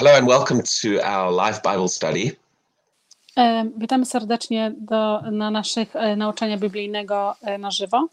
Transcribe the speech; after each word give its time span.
Hello 0.00 0.16
and 0.16 0.26
welcome 0.26 0.62
to 0.62 0.98
our 1.02 1.30
live 1.30 1.60
Bible 1.62 1.88
study. 1.88 2.36
Witamy 3.76 4.06
serdecznie 4.06 4.72
do, 4.76 5.22
na 5.32 5.50
naszych 5.50 5.96
e, 5.96 6.16
nauczania 6.16 6.56
biblijnego 6.58 7.34
e, 7.42 7.58
na 7.58 7.70
żywo. 7.70 8.08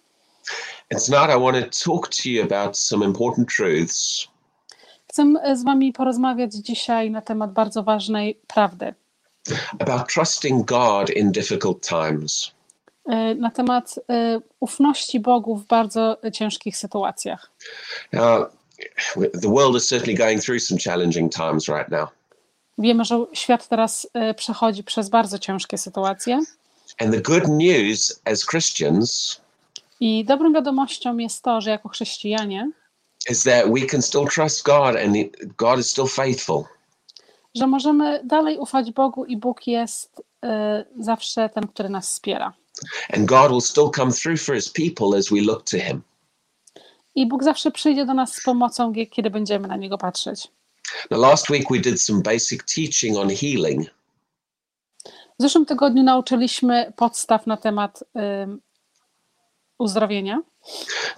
And 0.92 1.06
tonight 1.06 1.38
I 1.38 1.40
want 1.40 1.58
to 1.58 1.92
talk 1.92 2.08
to 2.08 2.30
you 2.30 2.44
about 2.44 2.80
some 2.80 3.06
important 3.06 3.50
truths 3.56 4.28
Chcę 5.08 5.24
e, 5.44 5.56
z 5.56 5.64
Wami 5.64 5.94
porozmawiać 5.94 6.54
dzisiaj 6.54 7.12
na 7.12 7.22
temat 7.22 7.54
bardzo 7.54 7.84
ważnej 7.84 8.40
prawdy. 8.48 8.94
about 9.80 10.14
trusting 10.14 10.66
God 10.66 11.10
in 11.10 11.32
difficult 11.32 11.88
times. 11.88 12.52
Na 13.38 13.52
temat 13.52 13.96
ufności 14.60 15.20
Bogu 15.20 15.56
w 15.56 15.66
bardzo 15.66 16.18
ciężkich 16.34 16.78
sytuacjach. 16.78 17.52
Now, 18.14 18.57
the 19.42 19.50
world 19.50 19.76
is 19.76 19.88
certainly 19.88 20.16
going 20.16 20.42
through 20.42 20.60
some 20.60 20.80
challenging 20.80 21.32
times 21.32 21.68
right 21.68 21.90
now. 21.90 22.10
Wiemy, 22.78 23.06
że 23.06 23.26
świat 23.34 23.68
teraz 23.68 24.08
e, 24.14 24.34
przechodzi 24.34 24.84
przez 24.84 25.10
bardzo 25.10 25.40
ciężkie 25.40 25.78
sytuacje 25.78 26.40
And 27.00 27.12
the 27.14 27.22
good 27.22 27.48
news 27.48 28.22
as 28.26 28.46
Christians 28.46 29.42
i 30.00 30.26
dobrą 30.26 30.54
wiadomością 30.54 31.18
jest 31.18 31.44
to, 31.44 31.62
że 31.62 31.70
jako 31.70 31.90
chrześcijanie, 31.90 32.72
is 33.30 33.44
that 33.44 33.74
we 33.74 33.86
can 33.86 34.02
still 34.02 34.26
trust 34.26 34.64
God 34.64 34.96
and 34.96 35.16
God 35.58 35.80
is 35.80 35.92
still 35.92 36.08
faithful. 36.08 36.64
że 37.56 37.68
możemy 37.68 38.22
dalej 38.24 38.58
ufać 38.58 38.92
Bogu 38.92 39.26
i 39.26 39.38
Bóg 39.38 39.68
jest 39.68 40.22
e, 40.44 40.86
zawsze 41.00 41.50
ten, 41.50 41.68
który 41.68 41.90
nas 41.90 42.10
wspiera. 42.12 42.54
And 43.14 43.26
God 43.26 43.52
will 43.52 43.62
still 43.62 43.90
come 43.96 44.12
through 44.12 44.40
for 44.40 44.56
his 44.56 44.70
people 44.70 45.18
as 45.18 45.30
we 45.30 45.42
look 45.42 45.64
to 45.64 45.78
him. 45.78 46.02
I 47.18 47.26
Bóg 47.26 47.44
zawsze 47.44 47.72
przyjdzie 47.72 48.06
do 48.06 48.14
nas 48.14 48.36
z 48.36 48.44
pomocą, 48.44 48.94
kiedy 49.12 49.30
będziemy 49.30 49.68
na 49.68 49.76
Niego 49.76 49.98
patrzeć. 49.98 50.48
Now, 51.12 51.20
last 51.22 51.50
week 51.50 51.70
we 51.72 51.80
did 51.80 52.02
some 52.02 52.22
basic 52.22 52.76
teaching 52.76 53.18
on 53.18 53.30
healing. 53.30 53.90
W 55.40 55.42
zeszłym 55.42 55.66
tygodniu 55.66 56.04
nauczyliśmy 56.04 56.94
podstaw 56.96 57.48
na 57.48 57.58
temat 57.58 58.04
ym, 58.44 58.62
uzdrowienia. 59.78 60.42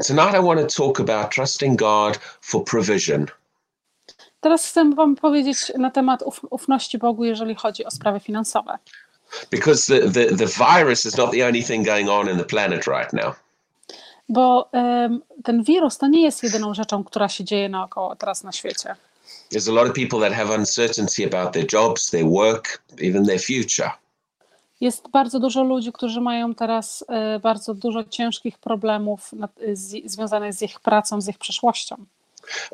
Tonight 0.08 0.34
I 0.40 0.46
want 0.46 0.74
to 0.74 0.84
talk 0.84 1.00
about 1.00 1.32
trusting 1.36 1.80
God 1.80 2.20
for 2.42 2.64
provision. 2.64 3.26
Teraz 4.40 4.68
chcę 4.68 4.90
Wam 4.96 5.16
powiedzieć 5.16 5.72
na 5.78 5.92
temat 5.92 6.22
uf, 6.22 6.42
ufności 6.50 6.98
Bogu, 6.98 7.26
jeżeli 7.26 7.56
chodzi 7.56 7.86
o 7.86 7.92
sprawy 7.92 8.20
finansowe. 8.20 8.78
because 9.52 9.88
the, 9.88 10.00
the, 10.10 10.36
the 10.36 10.46
virus 10.46 11.06
is 11.06 11.18
not 11.18 11.32
the 11.32 11.44
only 11.44 11.62
thing 11.62 11.84
going 11.84 12.10
on 12.10 12.30
in 12.30 12.38
the 12.38 12.44
planet 12.44 12.88
right 12.88 13.14
now. 13.14 13.36
Bo 14.30 14.70
ten 15.44 15.64
wirus 15.64 15.98
to 15.98 16.08
nie 16.08 16.22
jest 16.22 16.44
jedyną 16.44 16.74
rzeczą, 16.74 17.04
która 17.04 17.30
się 17.30 17.44
dzieje 17.44 17.70
naokoło 17.70 18.16
teraz 18.16 18.44
na 18.44 18.52
świecie. 18.52 18.96
There's 19.52 19.70
a 19.70 19.74
lot 19.74 19.88
of 19.88 19.94
people 19.94 20.20
that 20.20 20.34
have 20.34 20.56
uncertainty 20.56 21.26
about 21.26 21.54
their 21.54 21.66
jobs, 21.74 22.10
their 22.10 22.26
work, 22.26 22.82
even 23.02 23.26
their 23.26 23.42
future. 23.42 23.92
Jest 24.82 25.10
bardzo 25.10 25.40
dużo 25.40 25.64
ludzi, 25.64 25.92
którzy 25.92 26.22
mają 26.22 26.56
teraz 26.56 27.06
y, 27.36 27.40
bardzo 27.40 27.74
dużo 27.74 28.04
ciężkich 28.04 28.58
problemów 28.58 29.32
związanych 30.06 30.54
z 30.54 30.62
ich 30.62 30.80
pracą, 30.80 31.22
z 31.22 31.28
ich 31.28 31.38
przyszłością. 31.38 31.96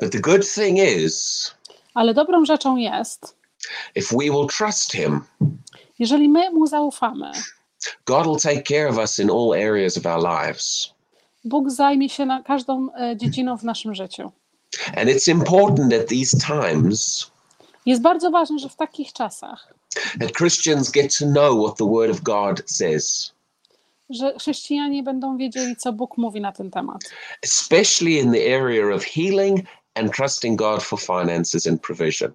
But 0.00 0.12
the 0.12 0.18
good 0.18 0.54
thing 0.54 0.78
is, 0.78 1.54
Ale 1.94 2.14
dobrą 2.14 2.44
rzeczą 2.44 2.76
jest, 2.76 3.36
if 3.94 4.16
we 4.16 4.24
will 4.24 4.46
trust 4.58 4.92
Him, 4.92 5.20
jeżeli 5.98 6.28
my 6.28 6.50
Mu 6.50 6.66
zaufamy, 6.66 7.32
God 8.04 8.26
will 8.26 8.40
take 8.42 8.62
care 8.62 8.88
of 8.88 8.96
us 8.96 9.18
in 9.18 9.30
all 9.30 9.52
areas 9.52 9.96
of 9.96 10.06
our 10.06 10.22
lives. 10.22 10.95
Bóg 11.46 11.70
zajmie 11.70 12.08
się 12.08 12.26
na 12.26 12.42
każdą 12.42 12.88
e, 12.94 13.16
dziedziną 13.16 13.56
w 13.58 13.64
naszym 13.64 13.94
życiu. 13.94 14.32
And 14.96 15.10
it's 15.10 15.30
important 15.30 15.92
at 15.92 16.06
these 16.08 16.36
times 16.46 17.30
Jest 17.86 18.02
bardzo 18.02 18.30
ważne, 18.30 18.58
że 18.58 18.68
w 18.68 18.76
takich 18.76 19.12
czasach, 19.12 19.74
that 20.20 20.32
Christians 20.32 20.90
get 20.90 21.18
to 21.18 21.26
know 21.26 21.66
what 21.66 21.78
the 21.78 21.90
Word 21.90 22.10
of 22.10 22.20
God 22.20 22.62
says, 22.66 23.32
że 24.10 24.34
chrześcijanie 24.38 25.02
będą 25.02 25.36
wiedzieli, 25.36 25.76
co 25.76 25.92
Bóg 25.92 26.18
mówi 26.18 26.40
na 26.40 26.52
ten 26.52 26.70
temat. 26.70 27.00
especially 27.42 28.18
in 28.18 28.32
the 28.32 28.56
area 28.56 28.94
of 28.96 29.04
healing 29.04 29.60
and 29.94 30.12
trusting 30.16 30.58
God 30.58 30.82
for 30.82 31.00
finances 31.00 31.66
and 31.66 31.80
provision. 31.82 32.32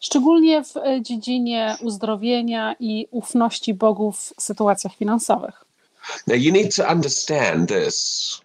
Szczególnie 0.00 0.64
w 0.64 0.76
e, 0.76 1.02
dziedzinie 1.02 1.76
uzdrowienia 1.82 2.74
i 2.80 3.06
ufności 3.10 3.74
Bogu 3.74 4.12
w 4.12 4.32
sytuacjach 4.40 4.94
finansowych. 4.96 5.64
Now, 6.26 6.36
you 6.36 6.52
need 6.52 6.74
to 6.76 6.90
understand 6.90 7.68
this. 7.68 8.40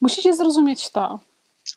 Musicie 0.00 0.36
zrozumieć 0.36 0.90
to, 0.90 1.20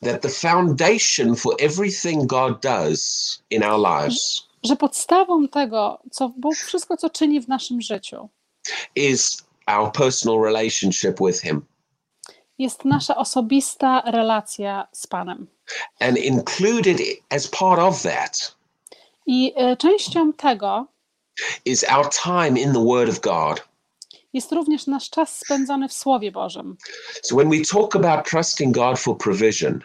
that 0.02 0.22
the 0.22 0.30
foundation 0.30 1.36
for 1.36 1.56
everything 1.60 2.28
God 2.28 2.62
does 2.62 3.42
in 3.50 3.64
our 3.64 3.80
lives 3.80 4.52
że 4.64 4.76
podstawą 4.76 5.48
tego, 5.48 6.00
co 6.12 6.30
Bóg, 6.38 6.56
wszystko, 6.56 6.98
co 6.98 7.10
czyni 7.10 7.42
w 7.42 7.48
naszym 7.48 7.82
życiu, 7.82 8.30
is 8.96 9.44
our 9.68 9.92
personal 9.92 10.42
relationship 10.42 11.18
with 11.26 11.42
Him. 11.42 11.62
jest 12.58 12.86
nasza 12.86 13.16
osobista 13.16 14.02
relacja 14.06 14.88
z 14.92 15.08
Panem. 15.08 15.48
And 16.00 16.18
included 16.18 17.02
as 17.30 17.48
part 17.48 17.80
of 17.80 18.02
that 18.02 18.56
I 19.26 19.54
e, 19.56 19.78
częścią 19.78 20.34
tego 20.34 20.88
is 21.66 21.84
our 21.84 22.10
time 22.10 22.60
in 22.60 22.74
the 22.74 22.86
Word 22.86 23.10
of 23.10 23.20
God. 23.20 23.71
Jest 24.34 24.52
również 24.52 24.88
nasz 24.88 25.10
czas 25.10 25.40
spędzony 25.40 25.88
w 25.88 25.94
Słowie 25.94 26.32
Bożym. 26.32 26.78
So 27.24 27.36
when 27.36 27.50
we 27.50 27.58
talk 27.72 27.96
about 27.96 28.26
trusting 28.30 28.76
God 28.76 29.00
for 29.00 29.18
provision, 29.18 29.80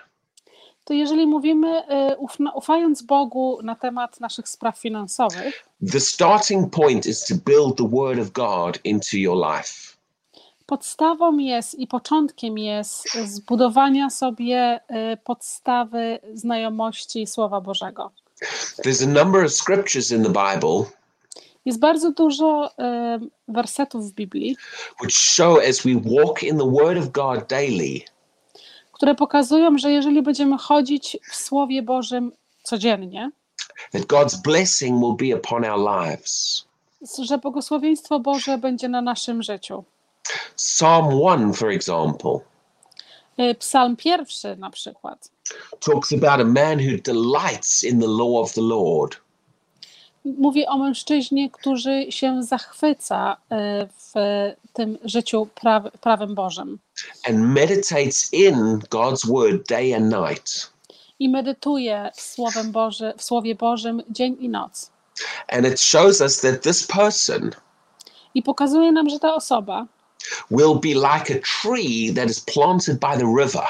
to 0.85 0.95
jeżeli 0.95 1.27
mówimy, 1.27 1.87
e, 1.89 2.17
ufna, 2.17 2.53
ufając 2.53 3.03
Bogu 3.03 3.59
na 3.63 3.75
temat 3.75 4.21
naszych 4.21 4.49
spraw 4.49 4.79
finansowych, 4.79 5.65
the 5.93 6.01
starting 6.01 6.75
point 6.75 7.07
is 7.07 7.25
to 7.25 7.35
build 7.47 7.77
the 7.77 7.89
Word 7.89 8.19
of 8.19 8.31
God 8.31 8.79
into 8.85 9.17
your 9.17 9.37
life. 9.37 9.97
podstawą 10.67 11.39
jest 11.39 11.75
i 11.75 11.87
początkiem 11.87 12.59
jest 12.59 13.09
zbudowania 13.25 14.11
sobie 14.11 14.81
e, 14.89 15.17
podstawy 15.17 16.19
znajomości 16.35 17.27
Słowa 17.27 17.61
Bożego. 17.61 18.11
There's 18.85 19.05
a 19.05 19.25
number 19.25 19.45
of 19.45 19.53
scriptures 19.53 20.11
in 20.11 20.23
the 20.23 20.29
Bible 20.29 20.85
Jest 21.67 21.79
bardzo 21.79 22.13
dużo 22.13 22.71
e, 22.79 23.19
wersetów 23.49 24.11
w 24.11 24.13
Biblii, 24.13 24.57
which 25.03 25.15
show 25.15 25.59
as 25.69 25.83
we 25.83 25.95
walk 25.95 26.43
in 26.43 26.59
the 26.59 26.71
Word 26.71 26.99
of 26.99 27.09
God 27.09 27.49
daily, 27.49 28.01
które 28.93 29.15
pokazują, 29.15 29.79
że 29.79 29.93
jeżeli 29.93 30.23
będziemy 30.23 30.59
chodzić 30.59 31.19
w 31.31 31.37
Słowie 31.37 31.83
Bożym 31.83 32.33
codziennie, 32.63 33.31
that 33.93 34.03
God's 34.03 34.43
blessing 34.43 35.01
will 35.01 35.31
be 35.31 35.37
upon 35.37 35.65
our 35.65 35.79
lives. 35.79 36.65
że 37.19 37.39
błogosławieństwo 37.39 38.21
Boże 38.21 38.59
będzie 38.59 38.89
na 38.89 39.03
naszym 39.03 39.43
życiu. 39.43 39.85
Psalm 40.57 41.21
1, 41.21 41.53
for 41.53 41.71
example, 41.71 42.41
E, 43.37 43.55
Psalm 43.55 43.97
pierwszy 43.97 44.57
na 44.57 44.71
przykład 44.71 45.31
talks 45.81 46.13
about 46.13 46.41
a 46.41 46.45
man 46.45 46.79
who 46.79 46.97
delights 47.05 47.85
in 47.85 48.01
the 48.01 48.07
law 48.07 48.43
of 48.43 48.53
the 48.55 48.61
Lord. 48.61 49.17
Mówi 50.39 50.67
o 50.67 50.79
mężczyźnie, 50.79 51.51
który 51.51 52.13
się 52.13 52.43
zachwyca 52.43 53.37
e, 53.51 53.87
w 53.87 54.13
tym 54.73 54.99
życiu 55.05 55.49
praw, 55.55 55.83
prawem 56.01 56.35
Bożym 56.35 56.79
and 57.29 57.39
meditates 57.39 58.33
in 58.33 58.81
God's 58.91 59.25
word 59.25 59.69
day 59.69 59.95
and 59.95 60.11
night. 60.11 60.71
i 61.19 61.29
medytuje 61.29 62.11
w, 62.15 62.21
Słowem 62.21 62.73
Boży, 62.73 63.13
w 63.19 63.23
Słowie 63.23 63.55
Bożym 63.55 64.03
dzień 64.11 64.37
i 64.41 64.49
noc. 64.49 64.91
And 65.49 65.67
it 65.67 65.81
shows 65.81 66.21
us 66.21 66.41
that 66.41 66.63
this 66.63 66.87
person 66.87 67.51
I 68.35 68.43
pokazuje 68.43 68.93
nam, 68.93 69.11
że 69.11 69.19
ta 69.19 69.35
osoba, 69.35 69.87
will 70.51 70.75
be 70.75 70.95
like 70.95 71.31
a 71.31 71.41
tree 71.63 72.15
that 72.15 72.31
is 72.31 72.41
planted 72.41 73.01
by 73.01 73.17
the 73.17 73.35
river. 73.43 73.65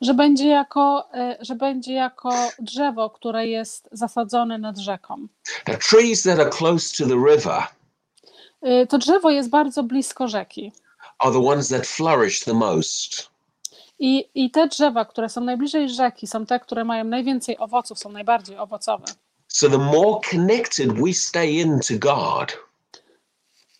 Że 0.00 0.14
będzie 0.14 0.48
jako, 0.48 1.08
e, 1.14 1.36
że 1.40 1.54
będzie 1.54 1.92
jako 1.92 2.30
drzewo, 2.58 3.10
które 3.10 3.46
jest 3.46 3.88
zasadzone 3.92 4.58
nad 4.58 4.78
rzeką. 4.78 5.26
Now, 5.68 5.78
trees 5.90 6.22
that 6.22 6.38
are 6.40 6.50
close 6.50 6.96
to 7.04 7.08
the 7.10 7.16
river 7.34 7.62
E, 8.62 8.86
To 8.86 8.98
drzewo 8.98 9.30
jest 9.30 9.50
bardzo 9.50 9.82
blisko 9.82 10.28
rzeki. 10.28 10.72
are 11.18 11.32
the 11.32 11.46
ones 11.46 11.68
that 11.68 11.86
flourish 11.86 12.40
the 12.44 12.54
most. 12.54 13.28
I, 13.98 14.28
I 14.34 14.50
te 14.50 14.68
drzewa, 14.68 15.04
które 15.04 15.28
są 15.28 15.40
najbliżej 15.40 15.88
rzeki, 15.90 16.26
są 16.26 16.46
te, 16.46 16.60
które 16.60 16.84
mają 16.84 17.04
najwięcej 17.04 17.58
owoców, 17.58 17.98
są 17.98 18.08
najbardziej 18.12 18.58
owocowe. 18.58 19.04
So, 19.48 19.68
the 19.70 19.78
more 19.78 20.20
connected 20.30 20.92
we 20.92 21.12
stay 21.12 21.50
into 21.52 21.94
God, 21.98 22.58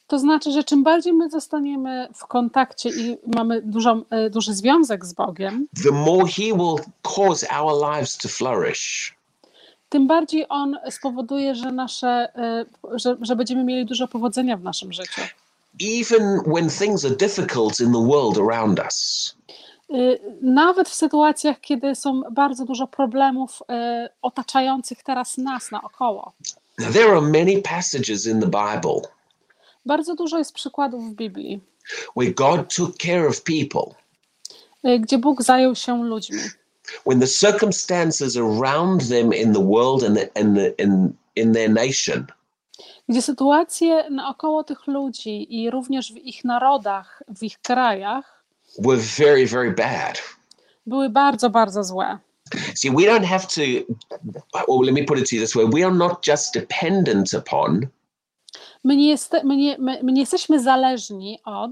To 0.09 0.19
znaczy, 0.19 0.53
że 0.53 0.65
czym 0.65 0.83
bardziej 0.83 1.13
my 1.13 1.31
zostaniemy 1.31 2.09
w 2.15 2.27
kontakcie 2.27 2.89
i 2.89 3.17
mamy 3.37 3.63
dużą, 3.63 4.03
e, 4.11 4.31
duży 4.31 4.55
związek 4.55 5.05
z 5.07 5.13
Bogiem, 5.13 5.67
the 5.85 5.91
more 5.91 6.27
He 6.27 6.43
will 6.43 6.77
cause 7.03 7.47
our 7.61 7.91
lives 7.93 8.17
to 8.19 8.29
flourish. 8.29 9.15
tym 9.89 10.07
bardziej 10.07 10.47
On 10.49 10.77
spowoduje, 10.91 11.55
że, 11.55 11.73
nasze, 11.73 12.29
e, 12.37 12.65
że, 12.95 13.17
że 13.21 13.37
będziemy 13.37 13.65
mieli 13.65 13.87
dużo 13.87 14.09
powodzenia 14.09 14.57
w 14.57 14.63
naszym 14.63 14.93
życiu. 14.93 15.21
Even 16.01 16.41
when 16.47 16.71
things 16.71 17.05
are 17.05 17.17
difficult 17.17 17.81
in 17.81 17.93
the 17.93 18.07
world 18.07 18.39
around 18.39 18.79
us. 18.79 19.35
Y, 19.91 20.21
Nawet 20.43 20.89
w 20.89 20.95
sytuacjach, 20.95 21.61
kiedy 21.61 21.95
są 21.95 22.23
bardzo 22.31 22.65
dużo 22.65 22.87
problemów 22.87 23.63
y, 23.63 24.09
otaczających 24.23 25.03
teraz 25.03 25.39
nas 25.39 25.71
naokoło. 25.71 26.33
There 26.93 27.11
are 27.11 27.21
many 27.21 27.63
passages 27.63 28.27
in 28.27 28.41
the 28.41 28.47
Bible 28.47 29.01
Bardzo 29.89 30.15
dużo 30.15 30.39
jest 30.39 30.53
przykładów 30.53 31.11
w 31.11 31.15
Biblii, 31.15 31.61
where 32.17 32.33
God 32.33 32.75
took 32.77 32.97
care 32.97 33.29
of 33.29 33.43
people 33.43 33.95
y, 34.87 34.99
gdzie 35.01 35.19
Bóg 35.19 35.43
zajął 35.43 35.75
się 35.75 36.05
ludźmi. 36.05 36.39
when 37.07 37.21
the 37.21 37.27
circumstances 37.27 38.37
around 38.37 39.09
them 39.09 39.35
in 39.35 39.53
the 39.55 39.65
world 39.65 40.05
and, 40.05 40.17
the, 40.19 40.29
and 40.41 40.57
the, 40.57 40.69
in, 40.85 41.13
in 41.37 41.53
their 41.53 41.71
nation 41.71 42.27
Gdzie 43.09 43.23
sytuacje 43.23 44.11
naokoło 44.11 44.65
tych 44.65 44.87
ludzi 44.87 45.61
i 45.61 45.71
również 45.71 46.13
w 46.13 46.17
ich 46.17 46.45
narodach, 46.45 47.23
w 47.39 47.43
ich 47.43 47.59
krajach 47.59 48.45
were 48.79 48.97
very, 49.19 49.47
very 49.47 49.71
bad. 49.71 50.23
były 50.87 51.11
bardzo, 51.11 51.51
bardzo 51.51 51.85
złe. 51.85 52.19
See, 52.75 52.91
we 52.91 53.03
don't 53.03 53.25
have 53.25 53.41
to, 53.47 53.61
well, 54.69 54.81
let 54.83 54.95
me 54.95 55.05
put 55.05 55.19
it 55.19 55.31
to 55.31 55.37
you 55.37 55.43
this 55.43 55.55
way 55.55 55.67
we 55.67 55.87
are 55.87 55.95
not 55.95 56.27
just 56.27 56.55
dependent 56.55 57.35
upon 57.35 57.87
My 58.85 58.97
nie, 58.97 59.09
jeste, 59.09 59.45
my 59.45 59.57
nie, 59.57 59.77
my, 59.79 60.01
my 60.03 60.13
nie 60.13 60.21
jesteśmy 60.21 60.61
zależni 60.63 61.39
od, 61.45 61.71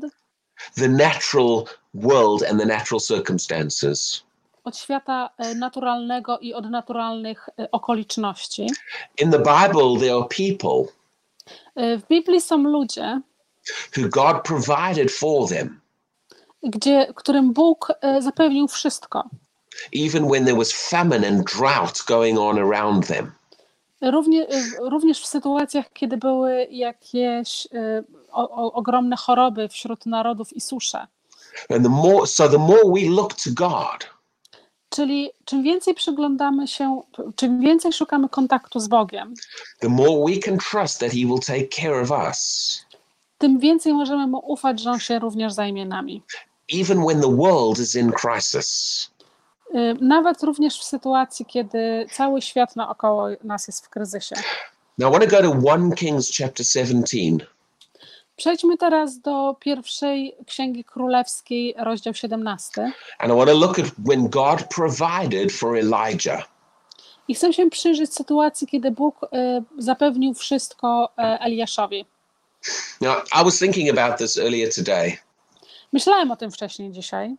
the 0.75 0.89
natural 0.89 1.65
world 1.95 2.43
and 2.51 2.61
the 2.61 2.67
natural 2.67 3.01
circumstances. 3.01 4.23
od 4.65 4.77
świata 4.77 5.31
e, 5.39 5.55
naturalnego 5.55 6.39
i 6.39 6.55
od 6.55 6.71
naturalnych 6.71 7.49
e, 7.59 7.71
okoliczności. 7.71 8.67
In 9.19 9.31
the 9.31 9.39
Bible, 9.39 10.01
there 10.01 10.15
are 10.15 10.27
people 10.37 10.93
E, 11.77 11.99
W 11.99 12.07
Biblii 12.09 12.41
są 12.41 12.57
ludzie, 12.63 13.21
who 13.97 14.09
God 14.09 14.43
provided 14.45 15.13
for 15.13 15.49
them, 15.49 15.81
gdzie, 16.63 17.13
którym 17.15 17.53
Bóg 17.53 17.93
zapewnił 18.21 18.69
wszystko. 18.69 19.25
even 19.93 20.29
when 20.29 20.45
there 20.45 20.57
was 20.57 20.73
famine 20.73 21.29
and 21.29 21.45
drought 21.53 22.03
going 22.07 22.39
on 22.39 22.59
around 22.59 23.07
them. 23.07 23.33
Równie, 24.01 24.49
e, 24.49 24.63
również 24.81 25.21
w 25.21 25.27
sytuacjach, 25.27 25.93
kiedy 25.93 26.17
były 26.17 26.67
jakieś 26.71 27.69
e, 27.75 28.05
o, 28.33 28.51
o, 28.51 28.73
ogromne 28.73 29.17
choroby 29.17 29.69
wśród 29.69 30.07
narodów 30.07 30.53
i 30.53 30.61
susze. 30.61 31.07
And 31.71 31.83
the 31.83 31.89
more, 31.89 32.27
so 32.27 32.49
the 32.49 32.59
more 32.59 32.83
we 32.95 33.11
look 33.11 33.35
to 33.35 33.51
God, 33.55 34.17
Czyli 34.89 35.31
czym 35.45 35.63
więcej 35.63 35.95
przyglądamy 35.95 36.69
się, 36.69 37.03
czym 37.37 37.61
więcej 37.61 37.93
szukamy 37.93 38.29
kontaktu 38.29 38.81
z 38.81 38.89
Bogiem, 38.89 39.35
the 39.81 39.89
more 39.89 40.33
we 40.33 40.39
can 40.39 40.59
trust 40.59 41.01
that 41.01 41.11
He 41.11 41.17
will 41.17 41.41
take 41.47 41.69
care 41.69 42.03
of 42.03 42.11
us, 42.11 42.81
tym 43.39 43.59
więcej 43.59 43.93
możemy 43.93 44.27
mu 44.27 44.39
ufać, 44.39 44.81
że 44.81 44.91
on 44.91 45.01
się 45.01 45.19
również 45.19 45.53
zajmie 45.53 45.87
nami. 45.87 46.23
even 46.69 47.05
when 47.05 47.21
the 47.21 47.37
world 47.37 47.79
is 47.79 47.95
in 47.97 48.13
crisis. 48.13 49.11
Y, 49.77 49.97
Nawet 50.01 50.43
również 50.43 50.79
w 50.79 50.85
sytuacji, 50.85 51.47
kiedy 51.47 52.07
cały 52.13 52.43
świat 52.43 52.77
naokoło 52.77 53.29
nas 53.45 53.67
jest 53.67 53.87
w 53.87 53.89
kryzysie. 53.89 54.37
Now, 54.99 55.11
I 55.11 55.13
want 55.13 55.31
to 55.31 55.43
go 55.43 55.53
to 55.53 55.73
1 55.73 55.93
Kings 55.93 56.37
chapter 56.39 56.67
17. 56.67 57.47
Przejdźmy 58.37 58.77
teraz 58.77 59.21
do 59.21 59.57
pierwszej 59.61 60.37
Księgi 60.47 60.85
Królewskiej, 60.85 61.75
rozdział 61.79 62.15
17. 62.15 62.93
And 63.19 63.33
I 63.33 63.37
want 63.37 63.51
to 63.51 63.57
look 63.57 63.79
at 63.79 63.87
when 63.99 64.29
God 64.29 64.65
provided 64.75 65.53
for 65.53 65.77
Elijah. 65.77 66.49
I 67.29 67.35
chcę 67.35 67.53
się 67.53 67.71
przyjrzeć 67.71 68.15
sytuacji, 68.15 68.67
kiedy 68.67 68.91
Bóg 68.91 69.23
y, 69.23 69.29
zapewnił 69.79 70.35
wszystko 70.35 71.13
e, 71.19 71.41
Eliaszowi. 71.41 72.07
Now, 73.01 73.17
I 73.41 73.45
was 73.45 73.59
thinking 73.59 73.99
about 73.99 74.19
this 74.19 74.39
earlier 74.39 74.75
today. 74.75 75.19
Myślałem 75.93 76.31
o 76.31 76.37
tym 76.37 76.51
wcześniej 76.51 76.93
dzisiaj. 76.93 77.37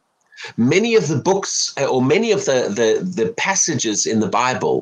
Many 0.57 0.97
of 0.97 1.07
the 1.07 1.15
books, 1.15 1.73
uh, 1.81 1.95
or 1.95 2.01
many 2.03 2.33
of 2.33 2.45
the, 2.45 2.69
the, 2.75 3.05
the 3.15 3.33
passages 3.33 4.07
in 4.07 4.19
the 4.19 4.29
Bible, 4.29 4.81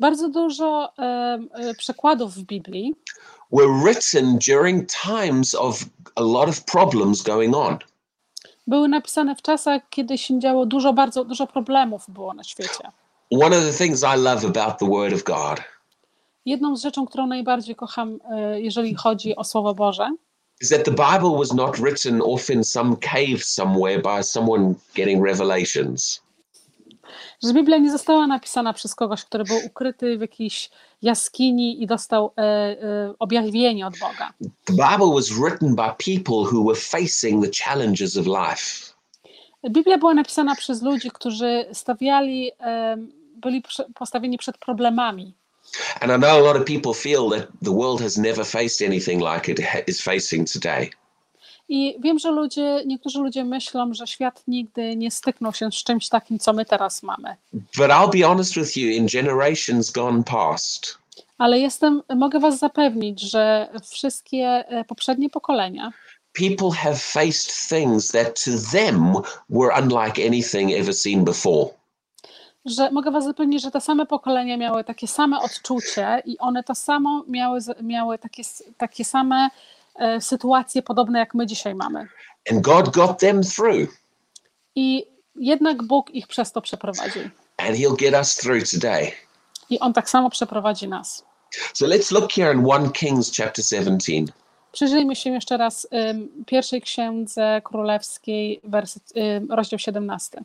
Bardzo 0.00 0.28
dużo 0.28 0.92
e, 0.98 1.74
przekładów 1.78 2.34
w 2.34 2.42
Biblii 2.42 2.94
were 3.52 3.82
written 3.84 4.38
during 4.48 4.90
times 4.90 5.54
of 5.54 5.84
a 6.14 6.22
lot 6.22 6.48
of 6.48 6.64
problems 6.64 7.22
going 7.22 7.56
on. 7.56 7.78
były 8.66 8.88
napisane 8.88 9.36
w 9.36 9.42
czasach, 9.42 9.82
kiedy 9.90 10.18
się 10.18 10.40
działo 10.40 10.66
dużo, 10.66 10.92
bardzo 10.92 11.24
dużo 11.24 11.46
problemów 11.46 12.04
było 12.08 12.34
na 12.34 12.44
świecie. 12.44 12.90
One 13.30 13.58
of 13.58 13.64
the 13.64 13.72
things 13.72 14.02
I 14.02 14.18
love 14.18 14.46
about 14.46 14.78
the 14.78 14.88
Word 14.88 15.14
of 15.14 15.22
God 15.22 15.60
Jedną 16.44 16.76
z 16.76 16.82
rzeczą, 16.82 17.06
którą 17.06 17.26
najbardziej 17.26 17.74
kocham, 17.74 18.18
e, 18.30 18.60
jeżeli 18.60 18.94
chodzi 18.94 19.36
o 19.36 19.44
Słowo 19.44 19.74
Boże, 19.74 20.10
is 20.60 20.68
that 20.68 20.84
the 20.84 20.90
Bible 20.90 21.38
was 21.38 21.52
not 21.52 21.78
written 21.78 22.20
off 22.20 22.50
in 22.50 22.64
some 22.64 22.96
cave 22.96 23.44
somewhere 23.44 24.02
by 24.02 24.22
someone 24.22 24.74
getting 24.94 25.22
revelations. 25.22 26.20
że 27.42 27.52
Biblia 27.52 27.78
nie 27.78 27.90
została 27.90 28.26
napisana 28.26 28.72
przez 28.72 28.94
kogoś, 28.94 29.24
który 29.24 29.44
był 29.44 29.58
ukryty 29.66 30.18
w 30.18 30.20
jakiejś 30.20 30.70
jaskini 31.02 31.82
i 31.82 31.86
dostał 31.86 32.32
e, 32.36 32.42
e, 32.42 33.14
objawienie 33.18 33.86
od 33.86 33.98
Boga. 33.98 34.32
The 34.64 34.72
Bible 34.72 35.14
was 35.14 35.28
written 35.28 35.74
by 35.74 35.90
people 36.04 36.52
who 36.52 36.64
were 36.64 36.80
facing 36.80 37.44
the 37.44 37.50
challenges 37.64 38.16
of 38.16 38.26
life. 38.26 38.94
Biblia 39.70 39.98
była 39.98 40.14
napisana 40.14 40.54
przez 40.54 40.82
ludzi, 40.82 41.10
którzy 41.10 41.66
stawiali, 41.72 42.50
e, 42.60 42.96
byli 43.36 43.62
postawieni 43.94 44.38
przed 44.38 44.58
problemami. 44.58 45.34
And 46.00 46.12
I 46.12 46.16
know 46.16 46.38
a 46.38 46.52
lot 46.52 46.56
of 46.56 46.64
people 46.64 46.94
feel 46.94 47.30
that 47.30 47.48
the 47.62 47.72
world 47.72 48.00
has 48.00 48.16
never 48.16 48.44
faced 48.44 48.82
anything 48.82 49.20
like 49.20 49.52
it 49.52 49.60
is 49.86 50.00
facing 50.00 50.52
today. 50.52 50.90
I 51.68 51.96
wiem, 52.00 52.18
że 52.18 52.30
ludzie, 52.30 52.82
niektórzy 52.86 53.18
ludzie 53.18 53.44
myślą, 53.44 53.94
że 53.94 54.06
świat 54.06 54.42
nigdy 54.46 54.96
nie 54.96 55.10
styknął 55.10 55.52
się 55.52 55.72
z 55.72 55.84
czymś 55.84 56.08
takim, 56.08 56.38
co 56.38 56.52
my 56.52 56.64
teraz 56.64 57.02
mamy. 57.02 57.36
But 57.52 57.90
I'll 57.90 58.10
be 58.10 58.26
honest 58.26 58.54
with 58.54 58.76
you, 58.76 58.90
in 58.90 59.06
generations 59.06 59.90
gone 59.90 60.24
past, 60.24 60.98
Ale 61.38 61.58
jestem, 61.58 62.02
mogę 62.16 62.40
Was 62.40 62.58
zapewnić, 62.58 63.20
że 63.20 63.68
wszystkie 63.90 64.44
e, 64.46 64.84
poprzednie 64.84 65.30
pokolenia 65.30 65.92
people 66.38 66.70
have 66.70 67.00
faced 67.00 67.50
things 67.68 68.12
that 68.12 68.36
to 68.36 68.56
them 68.58 69.16
were 69.48 69.72
unlike 69.72 70.18
anything 70.18 70.72
ever 70.72 70.92
seen 70.92 71.24
before. 71.24 71.74
Że 72.64 72.90
mogę 72.90 73.10
Was 73.10 73.24
zapewnić, 73.24 73.62
że 73.62 73.70
te 73.70 73.80
same 73.80 74.06
pokolenia 74.06 74.56
miały 74.56 74.84
takie 74.84 75.08
same 75.08 75.40
odczucie 75.40 76.22
i 76.24 76.38
one 76.38 76.62
to 76.64 76.74
samo 76.74 77.24
miały, 77.28 77.60
miały 77.82 78.18
takie, 78.18 78.42
takie 78.76 79.04
same 79.04 79.48
e, 79.96 80.20
sytuacje 80.20 80.82
podobne 80.82 81.18
jak 81.18 81.34
my 81.34 81.46
dzisiaj 81.46 81.74
mamy. 81.74 82.08
And 82.52 82.60
God 82.60 82.88
got 82.94 83.18
them 83.18 83.40
through, 83.42 83.90
I 84.74 85.06
jednak 85.36 85.82
Bóg 85.82 86.10
ich 86.14 86.26
przez 86.26 86.52
to 86.52 86.62
przeprowadził. 86.62 87.22
and 87.56 87.76
He'll 87.76 87.96
get 87.98 88.14
us 88.14 88.34
through 88.36 88.62
today. 88.70 89.12
I 89.70 89.78
On 89.80 89.92
tak 89.92 90.10
samo 90.10 90.30
przeprowadzi 90.30 90.88
nas. 90.88 91.24
So 91.74 91.86
let's 91.86 92.12
look 92.12 92.32
here 92.32 92.54
in 92.54 92.66
1 92.66 92.92
Kings 92.92 93.36
chapter 93.36 93.64
17. 93.64 94.12
Przyjrzyjmy 94.72 95.16
się 95.16 95.30
jeszcze 95.30 95.56
raz 95.56 95.88
ym, 96.10 96.44
pierwszej 96.46 96.82
księdze 96.82 97.62
królewskiej, 97.64 98.60
werset, 98.64 99.02
ym, 99.16 99.52
rozdział 99.52 99.78
17. 99.78 100.42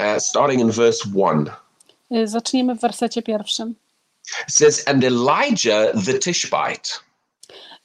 Uh, 0.00 0.18
starting 0.20 0.60
in 0.60 0.70
verse 0.70 1.08
1. 1.14 1.50
Y, 2.10 2.28
Zaczniemy 2.28 2.74
w 2.74 2.80
wersecie 2.80 3.22
pierwszym. 3.22 3.74
It 4.48 4.54
says, 4.54 4.88
And 4.88 5.04
Elijah 5.04 5.92
the 6.06 6.18
Tishbite 6.18 6.90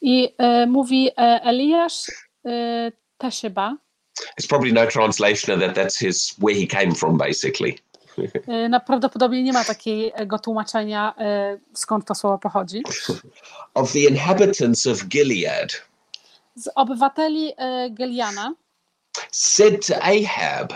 I 0.02 0.26
y, 0.40 0.68
mówi 0.68 1.10
e, 1.18 1.42
Eliasz 1.44 2.12
Tesiba, 3.18 3.78
It's 4.40 4.48
probably 4.48 4.72
no 4.74 4.88
translation 4.88 5.54
of 5.56 5.60
that. 5.62 5.76
That's 5.76 5.98
his 6.00 6.36
where 6.40 6.56
he 6.56 6.68
came 6.68 6.96
from, 6.96 7.18
basically. 7.18 7.80
na- 8.70 8.80
prawdopodobnie 8.80 9.44
nie 9.44 9.54
ma 9.54 9.64
takiego 9.64 10.40
tłumaczenia, 10.40 11.14
y, 11.56 11.60
skąd 11.74 12.06
to 12.06 12.16
słowo 12.16 12.38
pochodzi. 12.38 12.84
Of 13.74 13.92
the 13.92 14.00
inhabitants 14.00 14.88
of 14.88 15.04
Gilead, 15.08 15.82
Z 16.56 16.70
obywateli 16.76 17.50
y, 17.50 17.90
Geliana 17.92 18.54
said 19.32 19.86
to 19.88 19.96
Ahab, 20.04 20.74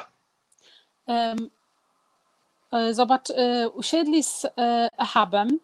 zobacz, 2.94 3.30
y, 3.30 3.68
usiedli 3.74 4.24
z 4.24 4.46
y, 4.46 4.50
Ahabem, 4.98 5.60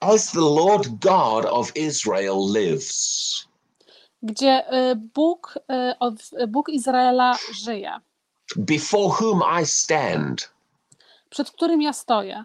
As 0.00 0.32
the 0.32 0.40
Lord 0.40 0.88
God 1.00 1.44
of 1.44 1.76
Israel 1.76 2.52
lives, 2.52 3.46
gdzie 4.22 4.64
Bóg, 5.14 5.58
Bóg 6.48 6.68
Izraela 6.68 7.38
żyje, 7.64 8.00
before 8.56 9.08
whom 9.20 9.42
I 9.62 9.66
stand, 9.66 10.50
przed 11.30 11.50
którym 11.50 11.82
ja 11.82 11.92
stoję. 11.92 12.44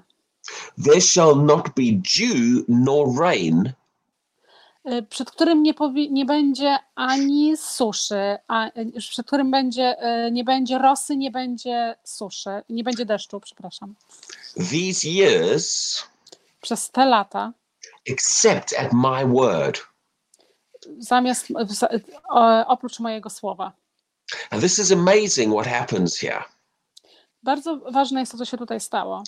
there 0.85 1.01
shall 1.01 1.35
not 1.35 1.75
be 1.75 1.91
dew 1.91 2.63
nor 2.67 3.19
rain 3.19 3.73
przed 5.09 5.31
którym 5.31 5.63
nie, 5.63 5.73
powi- 5.73 6.11
nie 6.11 6.25
będzie 6.25 6.77
ani 6.95 7.57
suszy, 7.57 8.37
a, 8.47 8.67
y, 8.67 8.91
przed 8.99 9.27
którym 9.27 9.51
będzie, 9.51 9.95
y, 10.27 10.31
nie 10.31 10.43
będzie 10.43 10.77
rosy, 10.77 11.17
nie 11.17 11.31
będzie 11.31 11.95
suszy, 12.03 12.49
nie 12.69 12.83
będzie 12.83 13.05
deszczu, 13.05 13.39
przepraszam, 13.39 13.95
these 14.55 15.07
years, 15.07 16.03
przez 16.61 16.91
te 16.91 17.05
lata, 17.05 17.53
except 18.05 18.73
at 18.79 18.93
my 18.93 19.25
word. 19.25 19.79
zamiast, 20.99 21.47
oprócz 22.67 22.99
mojego 22.99 23.29
słowa. 23.29 23.71
And 24.49 24.61
this 24.61 24.79
is 24.79 24.91
amazing 24.91 25.53
what 25.53 25.67
happens 25.67 26.17
here. 26.19 26.43
Bardzo 27.43 27.77
ważne 27.77 28.19
jest 28.19 28.31
to, 28.31 28.37
co 28.37 28.45
się 28.45 28.57
tutaj 28.57 28.79
stało. 28.79 29.23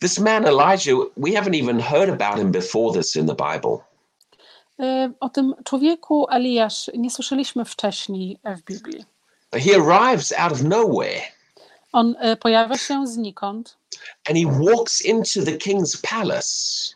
This 0.00 0.18
man 0.18 0.46
Elijah, 0.46 0.96
we 1.16 1.30
haven't 1.30 1.62
even 1.62 1.80
heard 1.80 2.22
about 2.22 2.38
him 2.38 2.52
before 2.52 2.98
this 2.98 3.16
in 3.16 3.26
the 3.26 3.34
Bible. 3.34 3.78
Y, 4.80 5.12
O 5.20 5.28
tym 5.28 5.54
człowieku 5.64 6.26
Eliasz 6.30 6.90
nie 6.94 7.10
słyszeliśmy 7.10 7.64
wcześniej 7.64 8.38
w 8.56 8.62
Biblii. 8.62 9.04
He 9.52 9.76
arrives 9.76 10.32
out 10.38 10.52
of 10.52 10.62
nowhere. 10.62 11.20
On 11.92 12.16
y, 12.32 12.36
pojawia 12.36 12.78
się 12.78 13.06
znikąd. 13.06 13.76
And 14.28 14.38
he 14.38 14.44
walks 14.66 15.02
into 15.02 15.42
the 15.44 15.52
king's 15.52 16.00
palace. 16.02 16.94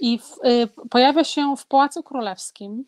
I 0.00 0.18
w, 0.18 0.46
y, 0.46 0.68
pojawia 0.90 1.24
się 1.24 1.56
w 1.56 1.66
Pałacu 1.66 2.02
Królewskim. 2.02 2.84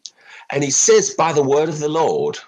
And 0.49 0.65
he 0.65 0.73
says, 0.73 1.17
By 1.17 1.35
the 1.35 1.45
word 1.45 1.71
of 1.71 1.79
the 1.79 1.89
Lord, 1.89 2.41